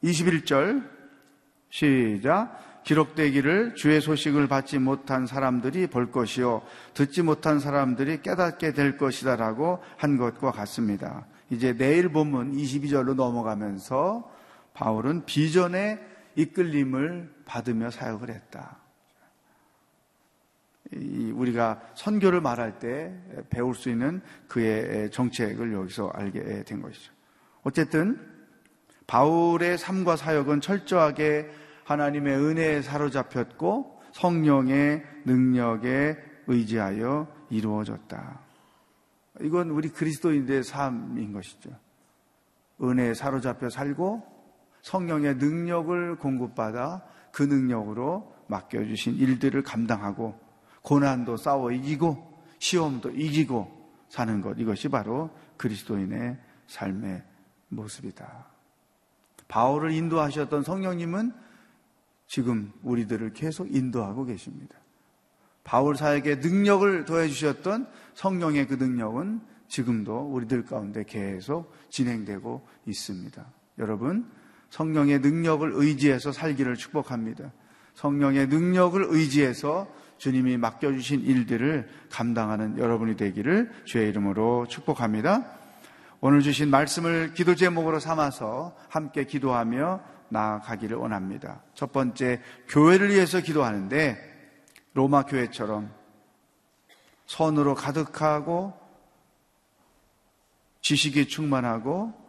21절 0.04 0.88
시작 1.70 2.84
기록되기를 2.84 3.74
주의 3.74 4.00
소식을 4.00 4.48
받지 4.48 4.78
못한 4.78 5.26
사람들이 5.26 5.88
볼 5.88 6.12
것이요 6.12 6.62
듣지 6.94 7.24
못한 7.24 7.60
사람들이 7.60 8.22
깨닫게 8.22 8.74
될 8.74 8.98
것이다라고 8.98 9.80
한 9.98 10.18
것과 10.18 10.52
같습니다. 10.52 11.26
이제 11.50 11.76
내일 11.76 12.10
본문 12.10 12.54
22절로 12.54 13.16
넘어가면서 13.16 14.30
바울은 14.76 15.26
비전의 15.26 16.00
이끌림을 16.36 17.34
받으며 17.46 17.90
사역을 17.90 18.30
했다. 18.30 18.78
우리가 21.34 21.82
선교를 21.96 22.42
말할 22.42 22.78
때 22.78 23.14
배울 23.50 23.74
수 23.74 23.90
있는 23.90 24.22
그의 24.48 25.10
정책을 25.10 25.74
여기서 25.74 26.10
알게 26.14 26.64
된 26.64 26.82
것이죠. 26.82 27.12
어쨌든 27.64 28.20
바울의 29.08 29.78
삶과 29.78 30.16
사역은 30.16 30.62
철저하게 30.62 31.50
하나님의 31.86 32.38
은혜에 32.38 32.82
사로잡혔고 32.82 34.02
성령의 34.14 35.04
능력에 35.26 36.18
의지하여 36.48 37.28
이루어졌다. 37.50 38.40
이건 39.42 39.70
우리 39.70 39.90
그리스도인들의 39.90 40.64
삶인 40.64 41.34
것이죠. 41.34 41.72
은혜에 42.82 43.14
사로잡혀 43.14 43.70
살고 43.70 44.35
성령의 44.86 45.38
능력을 45.38 46.18
공급받아 46.18 47.04
그 47.32 47.42
능력으로 47.42 48.36
맡겨주신 48.48 49.16
일들을 49.16 49.64
감당하고 49.64 50.40
고난도 50.84 51.38
싸워 51.38 51.72
이기고 51.72 52.44
시험도 52.60 53.10
이기고 53.10 53.90
사는 54.10 54.42
것 54.42 54.60
이것이 54.60 54.88
바로 54.90 55.32
그리스도인의 55.58 56.38
삶의 56.68 57.24
모습이다. 57.70 58.46
바울을 59.48 59.92
인도하셨던 59.92 60.62
성령님은 60.62 61.34
지금 62.28 62.72
우리들을 62.84 63.34
계속 63.34 63.76
인도하고 63.76 64.26
계십니다. 64.26 64.78
바울 65.64 65.96
사에게 65.96 66.36
능력을 66.36 67.06
더해 67.06 67.28
주셨던 67.28 67.88
성령의 68.14 68.68
그 68.68 68.76
능력은 68.76 69.42
지금도 69.68 70.32
우리들 70.32 70.64
가운데 70.64 71.04
계속 71.04 71.74
진행되고 71.90 72.68
있습니다. 72.86 73.46
여러분, 73.80 74.30
성령의 74.76 75.20
능력을 75.20 75.72
의지해서 75.74 76.34
살기를 76.34 76.76
축복합니다. 76.76 77.54
성령의 77.94 78.48
능력을 78.48 79.06
의지해서 79.08 79.88
주님이 80.18 80.58
맡겨주신 80.58 81.22
일들을 81.22 81.88
감당하는 82.12 82.78
여러분이 82.78 83.16
되기를 83.16 83.72
주의 83.86 84.10
이름으로 84.10 84.66
축복합니다. 84.68 85.46
오늘 86.20 86.42
주신 86.42 86.70
말씀을 86.70 87.34
기도 87.34 87.56
제목으로 87.56 88.02
삼아서 88.02 88.76
함께 88.90 89.24
기도하며 89.24 90.02
나아가기를 90.28 90.98
원합니다. 90.98 91.62
첫 91.74 91.94
번째, 91.94 92.42
교회를 92.68 93.12
위해서 93.12 93.40
기도하는데 93.40 94.18
로마 94.94 95.24
교회처럼 95.24 95.90
선으로 97.28 97.76
가득하고 97.76 98.74
지식이 100.82 101.30
충만하고 101.30 102.25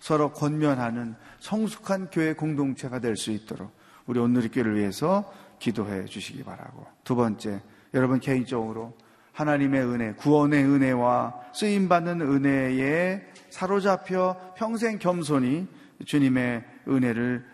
서로 0.00 0.32
권면하는 0.32 1.14
성숙한 1.38 2.08
교회 2.10 2.32
공동체가 2.32 2.98
될 2.98 3.16
수 3.16 3.30
있도록 3.30 3.70
우리 4.06 4.18
오늘의 4.18 4.50
교회를 4.50 4.76
위해서 4.76 5.32
기도해 5.58 6.06
주시기 6.06 6.42
바라고. 6.42 6.86
두 7.04 7.14
번째, 7.14 7.60
여러분 7.94 8.18
개인적으로 8.18 8.96
하나님의 9.32 9.84
은혜, 9.84 10.12
구원의 10.14 10.64
은혜와 10.64 11.52
쓰임받는 11.54 12.20
은혜에 12.22 13.26
사로잡혀 13.50 14.54
평생 14.56 14.98
겸손히 14.98 15.68
주님의 16.04 16.64
은혜를 16.88 17.44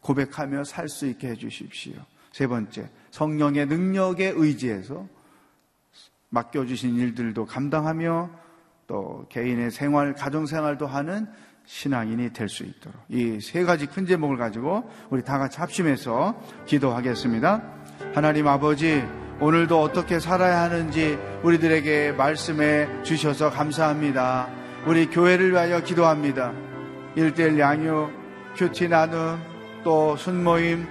고백하며 0.00 0.64
살 0.64 0.88
수 0.88 1.06
있게 1.06 1.28
해 1.28 1.34
주십시오. 1.36 1.94
세 2.32 2.46
번째, 2.46 2.90
성령의 3.12 3.66
능력에 3.66 4.32
의지해서 4.34 5.06
맡겨주신 6.30 6.96
일들도 6.96 7.46
감당하며 7.46 8.30
또 8.86 9.26
개인의 9.28 9.70
생활, 9.70 10.14
가정생활도 10.14 10.86
하는 10.86 11.28
신앙인이 11.66 12.32
될 12.32 12.48
수 12.48 12.64
있도록 12.64 12.96
이 13.08 13.38
세 13.40 13.64
가지 13.64 13.86
큰 13.86 14.06
제목을 14.06 14.36
가지고 14.36 14.90
우리 15.10 15.22
다 15.22 15.38
같이 15.38 15.58
합심해서 15.58 16.34
기도하겠습니다. 16.66 17.62
하나님 18.14 18.48
아버지, 18.48 19.02
오늘도 19.40 19.80
어떻게 19.80 20.20
살아야 20.20 20.62
하는지 20.62 21.18
우리들에게 21.42 22.12
말씀해 22.12 23.02
주셔서 23.02 23.50
감사합니다. 23.50 24.48
우리 24.86 25.06
교회를 25.06 25.52
위하여 25.52 25.80
기도합니다. 25.82 26.52
일대일 27.14 27.58
양육, 27.58 28.10
큐티 28.56 28.88
나눔, 28.88 29.40
또 29.84 30.16
순모임, 30.16 30.86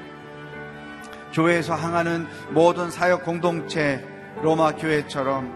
교회에서 1.33 1.75
항하는 1.75 2.27
모든 2.51 2.89
사역 2.91 3.23
공동체, 3.23 4.05
로마 4.41 4.75
교회처럼 4.75 5.53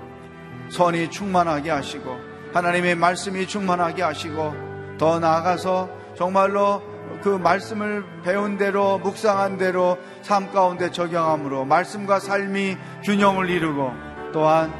선이 0.69 1.09
충만하게 1.09 1.69
하시고, 1.71 2.17
하나님의 2.53 2.95
말씀이 2.95 3.45
충만하게 3.47 4.03
하시고, 4.03 4.74
더 4.97 5.19
나아가서 5.19 5.89
정말로 6.15 6.81
그 7.21 7.29
말씀을 7.29 8.05
배운 8.23 8.57
대로 8.57 8.97
묵상한 8.99 9.57
대로 9.57 9.97
삶 10.21 10.51
가운데 10.51 10.91
적용함으로 10.91 11.65
말씀과 11.65 12.19
삶이 12.19 12.77
균형을 13.03 13.49
이루고 13.49 13.91
또한 14.33 14.73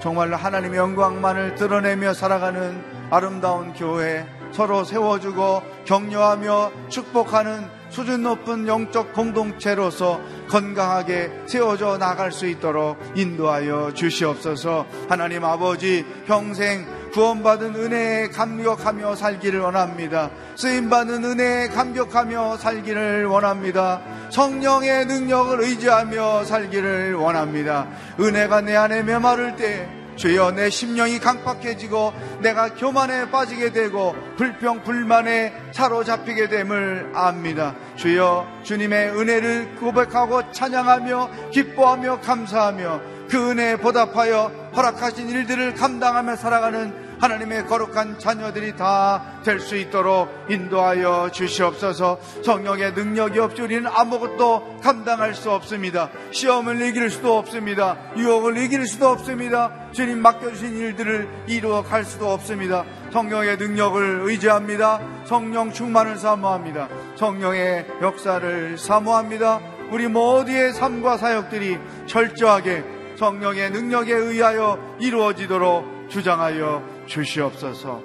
정말로 0.00 0.36
하나님의 0.36 0.78
영광만을 0.78 1.54
드러내며 1.54 2.14
살아가는 2.14 2.84
아름다운 3.10 3.72
교회 3.72 4.26
서로 4.52 4.84
세워주고 4.84 5.62
격려하며 5.84 6.88
축복하는 6.88 7.68
수준 7.90 8.22
높은 8.22 8.66
영적 8.66 9.12
공동체로서 9.12 10.20
건강하게 10.48 11.30
세워져 11.46 11.98
나갈 11.98 12.32
수 12.32 12.46
있도록 12.46 12.98
인도하여 13.14 13.92
주시옵소서. 13.94 14.86
하나님 15.08 15.44
아버지 15.44 16.04
평생 16.26 16.86
구원받은 17.16 17.74
은혜에 17.76 18.28
감격하며 18.28 19.16
살기를 19.16 19.60
원합니다. 19.60 20.30
쓰임받은 20.56 21.24
은혜에 21.24 21.68
감격하며 21.68 22.58
살기를 22.58 23.24
원합니다. 23.24 24.02
성령의 24.28 25.06
능력을 25.06 25.62
의지하며 25.62 26.44
살기를 26.44 27.14
원합니다. 27.14 27.88
은혜가 28.20 28.60
내 28.60 28.76
안에 28.76 29.02
메마를 29.02 29.56
때 29.56 29.88
주여 30.16 30.50
내 30.50 30.68
심령이 30.68 31.18
강팍해지고 31.18 32.12
내가 32.40 32.74
교만에 32.74 33.30
빠지게 33.30 33.72
되고 33.72 34.14
불평 34.36 34.82
불만에 34.82 35.54
사로잡히게 35.72 36.50
됨을 36.50 37.12
압니다. 37.14 37.74
주여 37.96 38.46
주님의 38.62 39.12
은혜를 39.12 39.76
고백하고 39.76 40.52
찬양하며 40.52 41.30
기뻐하며 41.50 42.20
감사하며 42.20 43.00
그 43.30 43.50
은혜에 43.50 43.76
보답하여 43.76 44.52
허락하신 44.76 45.30
일들을 45.30 45.74
감당하며 45.74 46.36
살아가는 46.36 47.05
하나님의 47.20 47.66
거룩한 47.66 48.18
자녀들이 48.18 48.76
다 48.76 49.36
될 49.46 49.60
수 49.60 49.76
있도록 49.76 50.28
인도하여 50.50 51.30
주시옵소서 51.30 52.18
성령의 52.44 52.92
능력이 52.94 53.38
없이 53.38 53.62
우리는 53.62 53.86
아무것도 53.86 54.80
감당할 54.82 55.34
수 55.34 55.50
없습니다. 55.52 56.10
시험을 56.32 56.82
이길 56.82 57.10
수도 57.10 57.38
없습니다. 57.38 57.96
유혹을 58.16 58.56
이길 58.58 58.86
수도 58.86 59.08
없습니다. 59.08 59.70
주님 59.92 60.20
맡겨주신 60.20 60.78
일들을 60.78 61.28
이루어 61.46 61.82
갈 61.82 62.04
수도 62.04 62.30
없습니다. 62.32 62.84
성령의 63.12 63.56
능력을 63.56 64.20
의지합니다. 64.24 65.00
성령 65.24 65.72
충만을 65.72 66.18
사모합니다. 66.18 66.88
성령의 67.16 67.86
역사를 68.02 68.76
사모합니다. 68.76 69.60
우리 69.92 70.08
모두의 70.08 70.72
삶과 70.72 71.18
사역들이 71.18 71.78
철저하게 72.06 72.84
성령의 73.16 73.70
능력에 73.70 74.12
의하여 74.12 74.96
이루어지도록 75.00 76.10
주장하여 76.10 76.95
주시옵소서. 77.06 78.02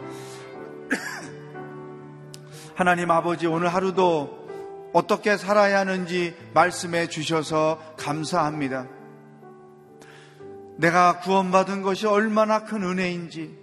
하나님 2.76 3.12
아버지 3.12 3.48
오늘 3.48 3.74
하루도 3.74 4.42
어떻게 4.94 5.38
살아야 5.38 5.80
하는지 5.80 6.36
말씀해 6.54 7.08
주셔서 7.08 7.80
감사합니다. 7.98 8.88
내가 10.78 11.20
구원받은 11.20 11.82
것이 11.82 12.08
얼마나 12.08 12.64
큰 12.64 12.84
은혜인지 12.84 13.58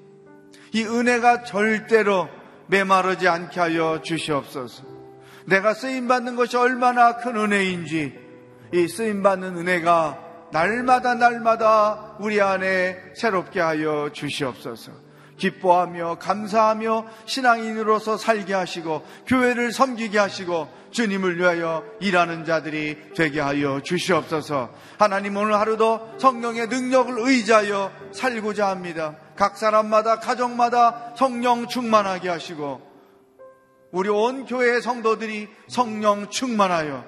이 0.73 0.85
은혜가 0.85 1.45
절대로 1.45 2.29
메마르지 2.69 3.27
않게 3.29 3.59
하여 3.59 4.01
주시옵소서. 4.03 4.85
내가 5.47 5.75
쓰임받는 5.75 6.37
것이 6.37 6.57
얼마나 6.57 7.17
큰 7.17 7.37
은혜인지 7.37 8.15
이 8.75 8.89
쓰임받는 8.89 9.57
은혜가 9.57 10.29
날마다 10.53 11.15
날마다 11.15 12.17
우리 12.21 12.41
안에 12.41 13.15
새롭게 13.17 13.61
하여 13.61 14.11
주시옵소서. 14.13 15.08
기뻐하며 15.39 16.19
감사하며 16.19 17.07
신앙인으로서 17.25 18.17
살게 18.17 18.53
하시고 18.53 19.03
교회를 19.27 19.73
섬기게 19.73 20.19
하시고 20.19 20.69
주님을 20.91 21.39
위하여 21.39 21.85
일하는 22.01 22.45
자들이 22.45 23.15
되게 23.15 23.41
하여 23.41 23.81
주시옵소서. 23.81 24.71
하나님 24.99 25.37
오늘 25.37 25.55
하루도 25.55 26.17
성령의 26.19 26.69
능력을 26.69 27.15
의지하여 27.19 27.93
살고자 28.13 28.69
합니다. 28.69 29.17
각 29.37 29.57
사람마다 29.57 30.19
가정마다 30.19 31.15
성령 31.17 31.69
충만하게 31.69 32.29
하시고 32.29 32.81
우리 33.91 34.09
온 34.11 34.45
교회의 34.45 34.83
성도들이 34.83 35.49
성령 35.69 36.29
충만하여 36.29 37.05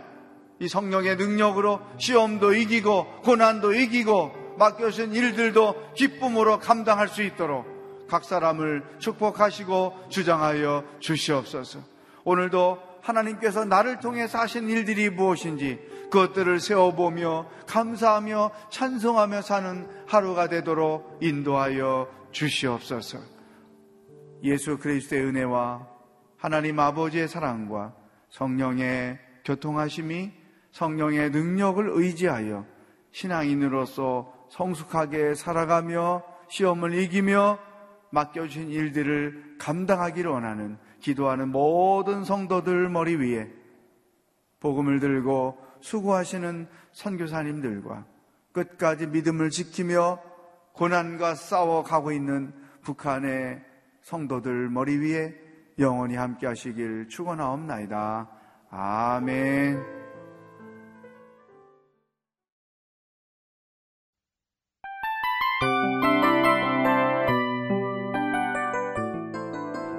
이 0.61 0.69
성령의 0.69 1.17
능력으로 1.17 1.81
시험도 1.99 2.55
이기고 2.55 3.23
고난도 3.23 3.75
이기고 3.75 4.57
맡겨진 4.59 5.15
일들도 5.15 5.95
기쁨으로 5.95 6.59
감당할 6.59 7.09
수 7.09 7.23
있도록 7.23 7.80
각 8.11 8.25
사람을 8.25 8.83
축복하시고 8.99 10.09
주장하여 10.09 10.85
주시옵소서. 10.99 11.79
오늘도 12.25 12.79
하나님께서 13.03 13.65
나를 13.65 14.01
통해서 14.01 14.39
하신 14.39 14.69
일들이 14.69 15.09
무엇인지 15.09 15.79
그것들을 16.11 16.59
세워보며 16.59 17.49
감사하며 17.67 18.51
찬송하며 18.71 19.43
사는 19.43 19.89
하루가 20.07 20.49
되도록 20.49 21.19
인도하여 21.23 22.09
주시옵소서. 22.33 23.19
예수 24.43 24.79
그리스도의 24.79 25.23
은혜와 25.23 25.87
하나님 26.37 26.81
아버지의 26.81 27.29
사랑과 27.29 27.95
성령의 28.31 29.19
교통하심이 29.45 30.33
성령의 30.73 31.31
능력을 31.31 31.89
의지하여 31.93 32.67
신앙인으로서 33.13 34.33
성숙하게 34.51 35.35
살아가며 35.35 36.23
시험을 36.49 36.95
이기며 36.95 37.59
맡겨주신 38.11 38.69
일들을 38.71 39.57
감당하기를 39.59 40.31
원하는 40.31 40.79
기도하는 41.01 41.51
모든 41.51 42.25
성도들 42.25 42.89
머리 42.89 43.17
위에 43.17 43.51
복음을 44.61 45.01
들고 45.01 45.59
수고하시는 45.81 46.69
선교사님들과 46.93 48.05
끝까지 48.53 49.07
믿음을 49.07 49.51
지키며 49.51 50.21
고난과 50.73 51.35
싸워가고 51.35 52.13
있는 52.13 52.53
북한의 52.83 53.63
성도들 54.03 54.69
머리 54.69 54.97
위에 54.99 55.35
영원히 55.79 56.17
함께 56.17 56.47
하시길 56.47 57.09
축원하옵나이다. 57.09 58.29
아멘. 58.71 60.00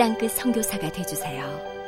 땅끝 0.00 0.30
성교사가 0.30 0.90
되주세요 0.90 1.79